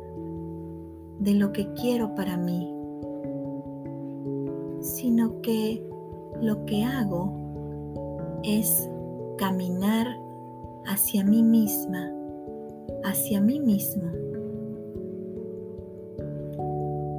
de 1.18 1.34
lo 1.34 1.52
que 1.52 1.70
quiero 1.74 2.14
para 2.14 2.38
mí, 2.38 2.74
sino 4.80 5.42
que 5.42 5.86
lo 6.40 6.64
que 6.64 6.82
hago 6.82 8.40
es 8.42 8.88
caminar 9.36 10.06
hacia 10.86 11.22
mí 11.24 11.42
misma, 11.42 12.10
hacia 13.04 13.42
mí 13.42 13.60
mismo. 13.60 14.10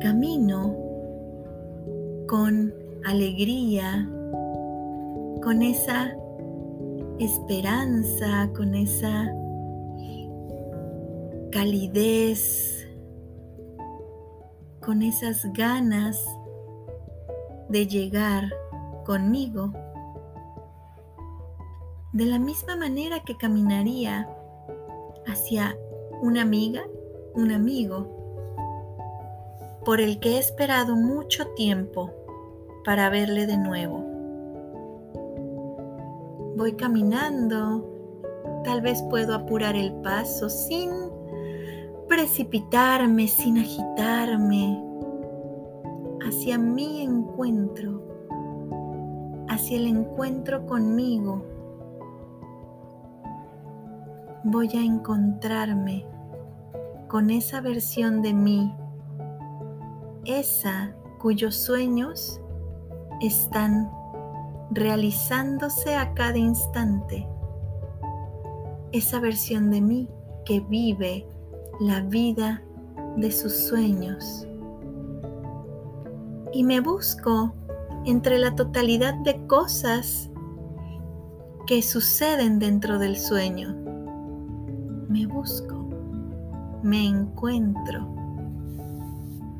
Camino 0.01 0.75
con 2.25 2.86
alegría, 3.05 4.07
con 5.41 5.61
esa 5.61 6.15
esperanza, 7.19 8.49
con 8.55 8.75
esa 8.75 9.33
calidez, 11.51 12.87
con 14.81 15.01
esas 15.01 15.45
ganas 15.53 16.23
de 17.69 17.87
llegar 17.87 18.53
conmigo, 19.05 19.73
de 22.13 22.25
la 22.25 22.39
misma 22.39 22.75
manera 22.75 23.23
que 23.23 23.37
caminaría 23.37 24.27
hacia 25.25 25.77
una 26.21 26.41
amiga, 26.41 26.83
un 27.35 27.51
amigo, 27.51 28.15
por 29.85 30.01
el 30.01 30.19
que 30.19 30.35
he 30.35 30.39
esperado 30.39 30.95
mucho 30.95 31.47
tiempo 31.55 32.11
para 32.87 33.09
verle 33.09 33.45
de 33.45 33.57
nuevo. 33.57 34.01
Voy 36.55 36.77
caminando, 36.77 37.85
tal 38.63 38.79
vez 38.79 39.03
puedo 39.09 39.35
apurar 39.35 39.75
el 39.75 39.91
paso 39.95 40.47
sin 40.47 40.89
precipitarme, 42.07 43.27
sin 43.27 43.57
agitarme, 43.57 44.81
hacia 46.25 46.57
mi 46.57 47.01
encuentro, 47.01 48.01
hacia 49.49 49.79
el 49.79 49.87
encuentro 49.87 50.65
conmigo. 50.65 51.43
Voy 54.45 54.69
a 54.77 54.81
encontrarme 54.81 56.05
con 57.09 57.31
esa 57.31 57.59
versión 57.59 58.21
de 58.21 58.33
mí, 58.33 58.73
esa 60.23 60.95
cuyos 61.19 61.55
sueños 61.55 62.39
están 63.21 63.89
realizándose 64.71 65.95
a 65.95 66.13
cada 66.13 66.37
instante, 66.37 67.27
esa 68.91 69.19
versión 69.19 69.69
de 69.69 69.81
mí 69.81 70.09
que 70.45 70.59
vive 70.61 71.27
la 71.79 72.01
vida 72.01 72.61
de 73.17 73.31
sus 73.31 73.53
sueños 73.53 74.47
y 76.57 76.63
me 76.63 76.79
busco 76.79 77.53
entre 78.05 78.39
la 78.39 78.55
totalidad 78.55 79.13
de 79.15 79.45
cosas 79.47 80.29
que 81.67 81.81
suceden 81.81 82.59
dentro 82.59 82.97
del 82.97 83.17
sueño. 83.17 83.75
Me 85.09 85.27
busco, 85.27 85.75
me 86.81 87.05
encuentro, 87.05 88.07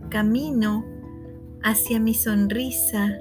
camino 0.10 0.86
hacia 1.64 2.00
mi 2.00 2.14
sonrisa, 2.14 3.20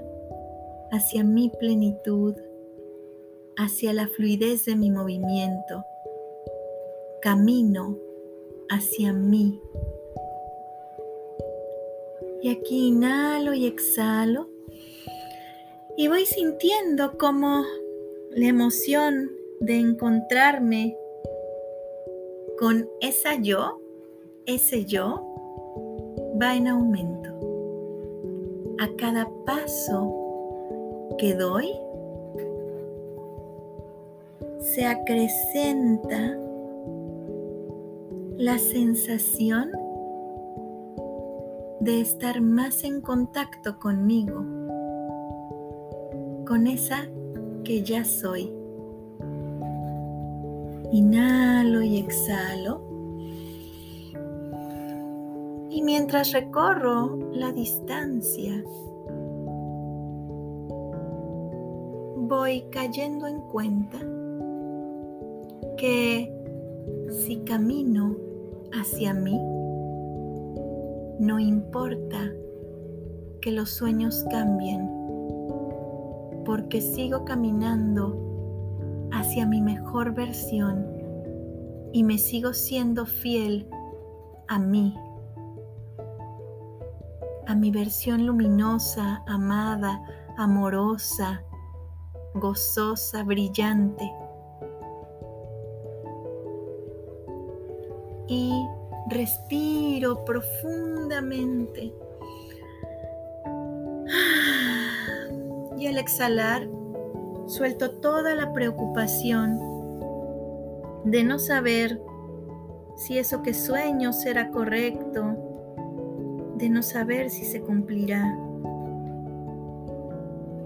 hacia 0.96 1.24
mi 1.24 1.50
plenitud, 1.50 2.34
hacia 3.56 3.92
la 3.92 4.08
fluidez 4.08 4.64
de 4.64 4.76
mi 4.76 4.90
movimiento. 4.90 5.84
Camino 7.22 7.98
hacia 8.68 9.12
mí 9.12 9.60
y 12.46 12.50
aquí 12.50 12.88
inhalo 12.88 13.54
y 13.54 13.66
exhalo. 13.66 14.48
Y 15.96 16.06
voy 16.06 16.26
sintiendo 16.26 17.18
como 17.18 17.64
la 18.30 18.46
emoción 18.46 19.32
de 19.58 19.78
encontrarme 19.78 20.96
con 22.56 22.88
esa 23.00 23.34
yo, 23.34 23.80
ese 24.44 24.84
yo, 24.84 25.24
va 26.40 26.54
en 26.54 26.68
aumento. 26.68 27.30
A 28.78 28.94
cada 28.96 29.28
paso 29.44 30.25
que 31.18 31.34
doy, 31.34 31.70
se 34.60 34.84
acrecenta 34.84 36.36
la 38.36 38.58
sensación 38.58 39.70
de 41.80 42.00
estar 42.00 42.40
más 42.40 42.84
en 42.84 43.00
contacto 43.00 43.78
conmigo, 43.78 44.44
con 46.46 46.66
esa 46.66 47.08
que 47.64 47.82
ya 47.82 48.04
soy. 48.04 48.52
Inhalo 50.92 51.82
y 51.82 51.98
exhalo. 51.98 52.82
Y 55.70 55.82
mientras 55.82 56.32
recorro 56.32 57.18
la 57.32 57.52
distancia, 57.52 58.62
voy 62.26 62.64
cayendo 62.70 63.26
en 63.26 63.40
cuenta 63.40 63.98
que 65.76 66.32
si 67.10 67.38
camino 67.44 68.16
hacia 68.72 69.14
mí, 69.14 69.40
no 71.20 71.38
importa 71.38 72.32
que 73.40 73.52
los 73.52 73.70
sueños 73.70 74.24
cambien, 74.30 74.90
porque 76.44 76.80
sigo 76.80 77.24
caminando 77.24 79.08
hacia 79.12 79.46
mi 79.46 79.60
mejor 79.60 80.14
versión 80.14 80.86
y 81.92 82.02
me 82.02 82.18
sigo 82.18 82.52
siendo 82.52 83.06
fiel 83.06 83.68
a 84.48 84.58
mí, 84.58 84.96
a 87.46 87.54
mi 87.54 87.70
versión 87.70 88.26
luminosa, 88.26 89.22
amada, 89.26 90.02
amorosa, 90.36 91.45
gozosa, 92.38 93.22
brillante. 93.22 94.12
Y 98.28 98.52
respiro 99.10 100.24
profundamente. 100.24 101.92
Y 105.78 105.86
al 105.86 105.98
exhalar, 105.98 106.68
suelto 107.46 107.90
toda 108.00 108.34
la 108.34 108.52
preocupación 108.52 109.60
de 111.04 111.22
no 111.22 111.38
saber 111.38 112.00
si 112.96 113.18
eso 113.18 113.42
que 113.42 113.54
sueño 113.54 114.12
será 114.12 114.50
correcto, 114.50 115.36
de 116.56 116.68
no 116.70 116.82
saber 116.82 117.30
si 117.30 117.44
se 117.44 117.60
cumplirá. 117.60 118.36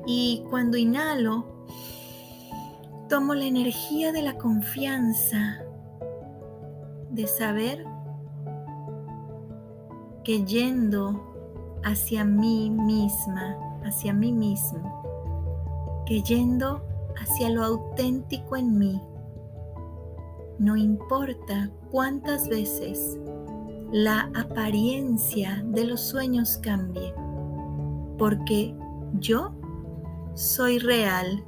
Y 0.07 0.45
cuando 0.49 0.77
inhalo, 0.77 1.45
tomo 3.09 3.35
la 3.35 3.45
energía 3.45 4.13
de 4.13 4.23
la 4.23 4.39
confianza, 4.39 5.59
de 7.11 7.27
saber 7.27 7.85
que 10.23 10.45
yendo 10.45 11.21
hacia 11.83 12.25
mí 12.25 12.71
misma, 12.71 13.57
hacia 13.85 14.13
mí 14.13 14.33
mismo, 14.33 16.05
que 16.07 16.23
yendo 16.23 16.83
hacia 17.21 17.51
lo 17.51 17.65
auténtico 17.65 18.57
en 18.57 18.79
mí, 18.79 19.01
no 20.59 20.77
importa 20.77 21.71
cuántas 21.91 22.49
veces 22.49 23.19
la 23.91 24.31
apariencia 24.35 25.65
de 25.67 25.85
los 25.85 26.01
sueños 26.01 26.59
cambie, 26.59 27.13
porque 28.19 28.75
yo 29.19 29.53
soy 30.35 30.79
real 30.79 31.45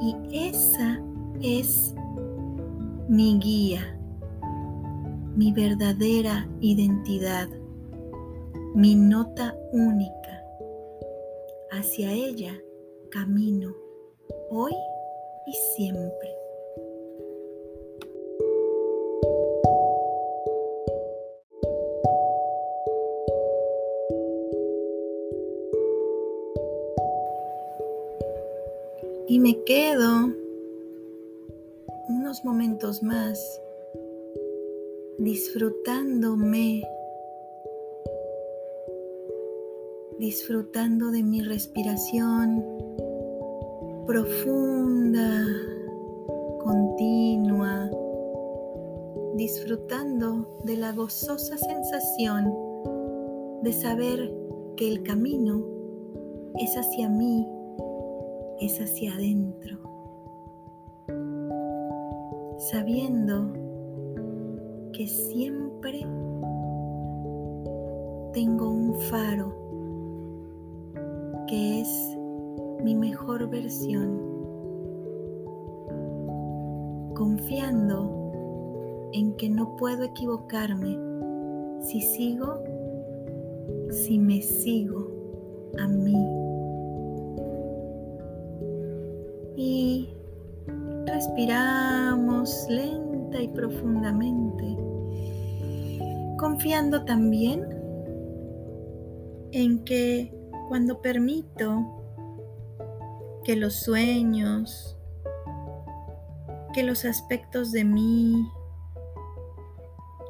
y 0.00 0.16
esa 0.48 1.00
es 1.42 1.94
mi 3.08 3.38
guía, 3.38 3.98
mi 5.36 5.52
verdadera 5.52 6.48
identidad, 6.60 7.48
mi 8.74 8.94
nota 8.94 9.54
única. 9.72 10.42
Hacia 11.72 12.12
ella 12.12 12.52
camino 13.10 13.74
hoy 14.50 14.74
y 15.46 15.52
siempre. 15.76 16.39
Me 29.40 29.64
quedo 29.64 30.34
unos 32.10 32.44
momentos 32.44 33.02
más 33.02 33.40
disfrutándome, 35.16 36.82
disfrutando 40.18 41.10
de 41.10 41.22
mi 41.22 41.40
respiración 41.40 42.62
profunda, 44.06 45.46
continua, 46.62 47.90
disfrutando 49.36 50.60
de 50.64 50.76
la 50.76 50.92
gozosa 50.92 51.56
sensación 51.56 52.54
de 53.62 53.72
saber 53.72 54.34
que 54.76 54.86
el 54.86 55.02
camino 55.02 55.64
es 56.58 56.76
hacia 56.76 57.08
mí 57.08 57.48
es 58.60 58.78
hacia 58.80 59.14
adentro, 59.14 59.78
sabiendo 62.58 63.52
que 64.92 65.06
siempre 65.06 66.00
tengo 68.32 68.70
un 68.70 68.94
faro 69.00 69.54
que 71.46 71.80
es 71.80 72.18
mi 72.84 72.94
mejor 72.94 73.48
versión, 73.48 74.20
confiando 77.14 78.20
en 79.12 79.34
que 79.36 79.48
no 79.48 79.74
puedo 79.76 80.04
equivocarme 80.04 80.96
si 81.80 82.00
sigo, 82.02 82.62
si 83.90 84.18
me 84.18 84.42
sigo 84.42 85.08
a 85.78 85.88
mí. 85.88 86.39
Y 89.62 90.08
respiramos 91.04 92.66
lenta 92.70 93.42
y 93.42 93.48
profundamente, 93.48 94.64
confiando 96.38 97.04
también 97.04 97.68
en 99.52 99.84
que 99.84 100.34
cuando 100.68 101.02
permito 101.02 101.84
que 103.44 103.54
los 103.54 103.74
sueños, 103.74 104.96
que 106.72 106.82
los 106.82 107.04
aspectos 107.04 107.70
de 107.70 107.84
mí, 107.84 108.50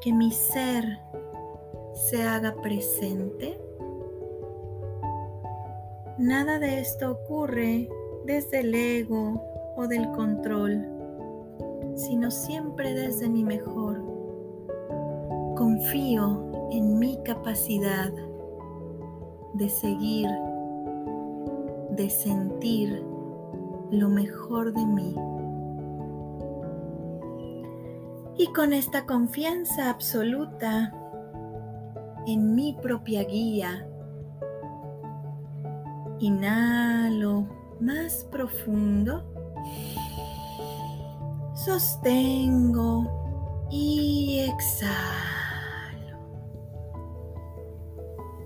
que 0.01 0.11
mi 0.11 0.31
ser 0.31 0.99
se 1.93 2.21
haga 2.21 2.53
presente, 2.61 3.57
nada 6.17 6.59
de 6.59 6.79
esto 6.79 7.11
ocurre 7.11 7.87
desde 8.25 8.59
el 8.59 8.73
ego 8.73 9.41
o 9.75 9.87
del 9.87 10.09
control, 10.11 10.87
sino 11.95 12.31
siempre 12.31 12.93
desde 12.93 13.29
mi 13.29 13.43
mejor. 13.43 14.03
Confío 15.55 16.69
en 16.71 16.99
mi 16.99 17.21
capacidad 17.23 18.11
de 19.53 19.69
seguir, 19.69 20.29
de 21.91 22.09
sentir 22.09 23.03
lo 23.91 24.09
mejor 24.09 24.73
de 24.73 24.85
mí. 24.85 25.15
Y 28.37 28.47
con 28.53 28.73
esta 28.73 29.05
confianza 29.05 29.89
absoluta 29.89 30.93
en 32.25 32.55
mi 32.55 32.73
propia 32.81 33.23
guía, 33.23 33.87
inhalo 36.19 37.60
más 37.81 38.25
profundo. 38.31 39.23
Sostengo 41.55 43.07
y 43.69 44.47
exhalo. 44.49 44.91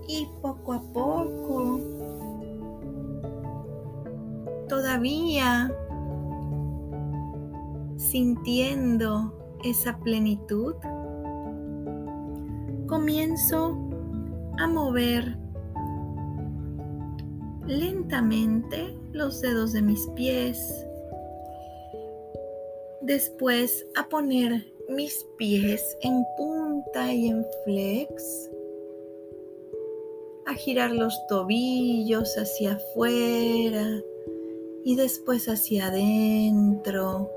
Y 0.08 0.28
poco 0.40 0.72
a 0.72 0.82
poco, 0.92 1.80
todavía 4.68 5.70
sintiendo 7.96 9.32
esa 9.64 9.98
plenitud, 9.98 10.74
comienzo 12.86 13.76
a 14.58 14.68
mover 14.68 15.36
lentamente 17.66 18.96
los 19.16 19.40
dedos 19.40 19.72
de 19.72 19.80
mis 19.80 20.06
pies. 20.14 20.86
Después 23.00 23.86
a 23.96 24.08
poner 24.08 24.66
mis 24.90 25.26
pies 25.38 25.96
en 26.02 26.22
punta 26.36 27.12
y 27.12 27.28
en 27.28 27.44
flex. 27.64 28.50
A 30.46 30.54
girar 30.54 30.92
los 30.92 31.14
tobillos 31.28 32.36
hacia 32.36 32.74
afuera, 32.74 34.00
y 34.84 34.94
después 34.94 35.48
hacia 35.48 35.88
adentro. 35.88 37.30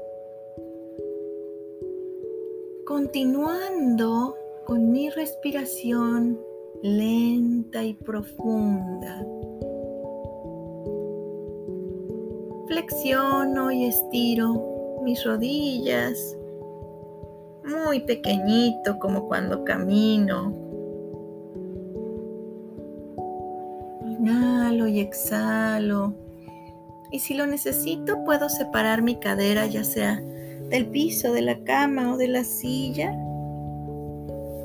Continuando 2.86 4.36
con 4.66 4.92
mi 4.92 5.10
respiración 5.10 6.40
lenta 6.84 7.84
y 7.84 7.94
profunda. 7.94 9.26
Flexiono 12.70 13.72
y 13.72 13.86
estiro 13.86 15.02
mis 15.04 15.26
rodillas 15.26 16.38
muy 17.70 18.02
pequeñito 18.02 19.00
como 19.00 19.28
cuando 19.28 19.64
camino. 19.64 20.54
Inhalo 24.06 24.88
y 24.88 25.00
exhalo. 25.00 26.14
Y 27.12 27.20
si 27.20 27.34
lo 27.34 27.48
necesito, 27.48 28.24
puedo 28.24 28.50
separar 28.50 29.02
mi 29.02 29.20
cadera 29.20 29.66
ya 29.66 29.84
sea 29.84 30.22
del 30.70 30.88
piso, 30.88 31.34
de 31.34 31.42
la 31.42 31.64
cama 31.64 32.14
o 32.14 32.18
de 32.18 32.28
la 32.28 32.44
silla. 32.44 33.12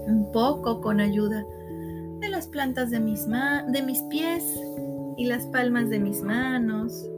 Un 0.06 0.28
poco 0.30 0.82
con 0.82 1.00
ayuda 1.00 1.44
de 2.20 2.28
las 2.28 2.48
plantas 2.48 2.90
de 2.90 3.00
mis, 3.00 3.26
de 3.26 3.82
mis 3.82 4.02
pies 4.02 4.44
y 5.16 5.24
las 5.26 5.46
palmas 5.46 5.88
de 5.88 6.00
mis 6.00 6.20
manos. 6.20 7.08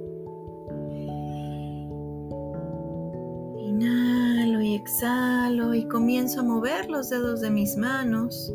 Exhalo 4.86 5.74
y 5.74 5.88
comienzo 5.88 6.40
a 6.40 6.44
mover 6.44 6.88
los 6.88 7.10
dedos 7.10 7.40
de 7.40 7.50
mis 7.50 7.76
manos. 7.76 8.54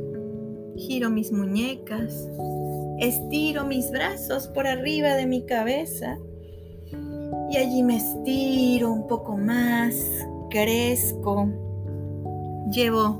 Giro 0.77 1.09
mis 1.09 1.29
muñecas. 1.33 2.25
Estiro 2.99 3.65
mis 3.65 3.91
brazos 3.91 4.47
por 4.47 4.65
arriba 4.65 5.15
de 5.15 5.25
mi 5.25 5.45
cabeza. 5.45 6.17
Y 7.49 7.57
allí 7.57 7.83
me 7.83 7.97
estiro 7.97 8.93
un 8.93 9.07
poco 9.07 9.35
más. 9.35 9.93
Crezco. 10.49 11.49
Llevo 12.71 13.19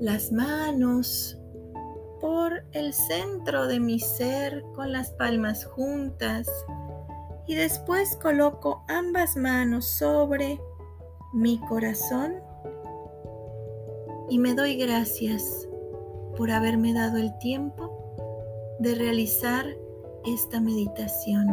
las 0.00 0.32
manos 0.32 1.38
por 2.22 2.64
el 2.72 2.94
centro 2.94 3.66
de 3.66 3.80
mi 3.80 4.00
ser 4.00 4.64
con 4.74 4.92
las 4.92 5.10
palmas 5.10 5.66
juntas 5.66 6.48
y 7.46 7.54
después 7.54 8.16
coloco 8.16 8.82
ambas 8.88 9.36
manos 9.36 9.84
sobre 9.84 10.58
mi 11.32 11.58
corazón 11.58 12.34
y 14.28 14.38
me 14.38 14.54
doy 14.54 14.76
gracias 14.76 15.68
por 16.36 16.50
haberme 16.50 16.92
dado 16.92 17.18
el 17.18 17.36
tiempo 17.38 18.14
de 18.78 18.94
realizar 18.94 19.64
esta 20.24 20.60
meditación. 20.60 21.46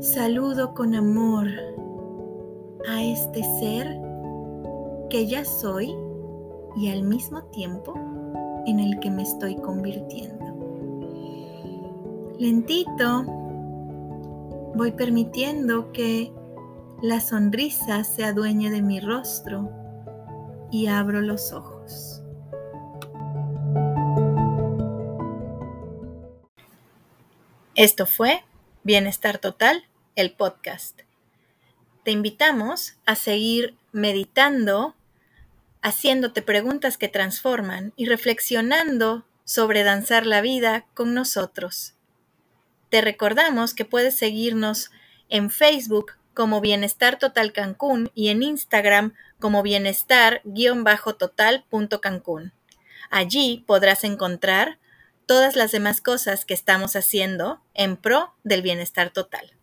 Saludo 0.00 0.74
con 0.74 0.94
amor 0.94 1.48
a 2.88 3.02
este 3.02 3.42
ser 3.60 4.00
que 5.10 5.26
ya 5.26 5.44
soy 5.44 5.94
y 6.76 6.88
al 6.90 7.02
mismo 7.02 7.42
tiempo 7.44 7.94
en 8.66 8.80
el 8.80 8.98
que 9.00 9.10
me 9.10 9.22
estoy 9.22 9.56
convirtiendo. 9.56 10.44
Lentito 12.38 13.38
Voy 14.78 14.92
permitiendo 14.92 15.90
que 15.90 16.32
la 17.00 17.20
sonrisa 17.20 18.02
se 18.02 18.24
adueñe 18.24 18.70
de 18.70 18.82
mi 18.82 18.98
rostro 18.98 19.70
y 20.72 20.88
abro 20.88 21.20
los 21.20 21.52
ojos. 21.52 22.22
Esto 27.76 28.06
fue 28.06 28.44
Bienestar 28.82 29.38
Total, 29.38 29.84
el 30.16 30.32
podcast. 30.32 31.02
Te 32.02 32.10
invitamos 32.10 32.96
a 33.06 33.14
seguir 33.14 33.76
meditando, 33.92 34.96
haciéndote 35.82 36.42
preguntas 36.42 36.98
que 36.98 37.06
transforman 37.06 37.92
y 37.94 38.06
reflexionando 38.06 39.24
sobre 39.44 39.84
danzar 39.84 40.26
la 40.26 40.40
vida 40.40 40.86
con 40.94 41.14
nosotros. 41.14 41.94
Te 42.88 43.02
recordamos 43.02 43.72
que 43.74 43.84
puedes 43.84 44.16
seguirnos 44.16 44.90
en 45.28 45.50
Facebook 45.50 46.17
como 46.38 46.60
Bienestar 46.60 47.18
Total 47.18 47.52
Cancún 47.52 48.12
y 48.14 48.28
en 48.28 48.44
Instagram 48.44 49.14
como 49.40 49.64
bienestar-total.cancún. 49.64 52.52
Allí 53.10 53.64
podrás 53.66 54.04
encontrar 54.04 54.78
todas 55.26 55.56
las 55.56 55.72
demás 55.72 56.00
cosas 56.00 56.44
que 56.44 56.54
estamos 56.54 56.94
haciendo 56.94 57.60
en 57.74 57.96
pro 57.96 58.36
del 58.44 58.62
bienestar 58.62 59.10
total. 59.10 59.57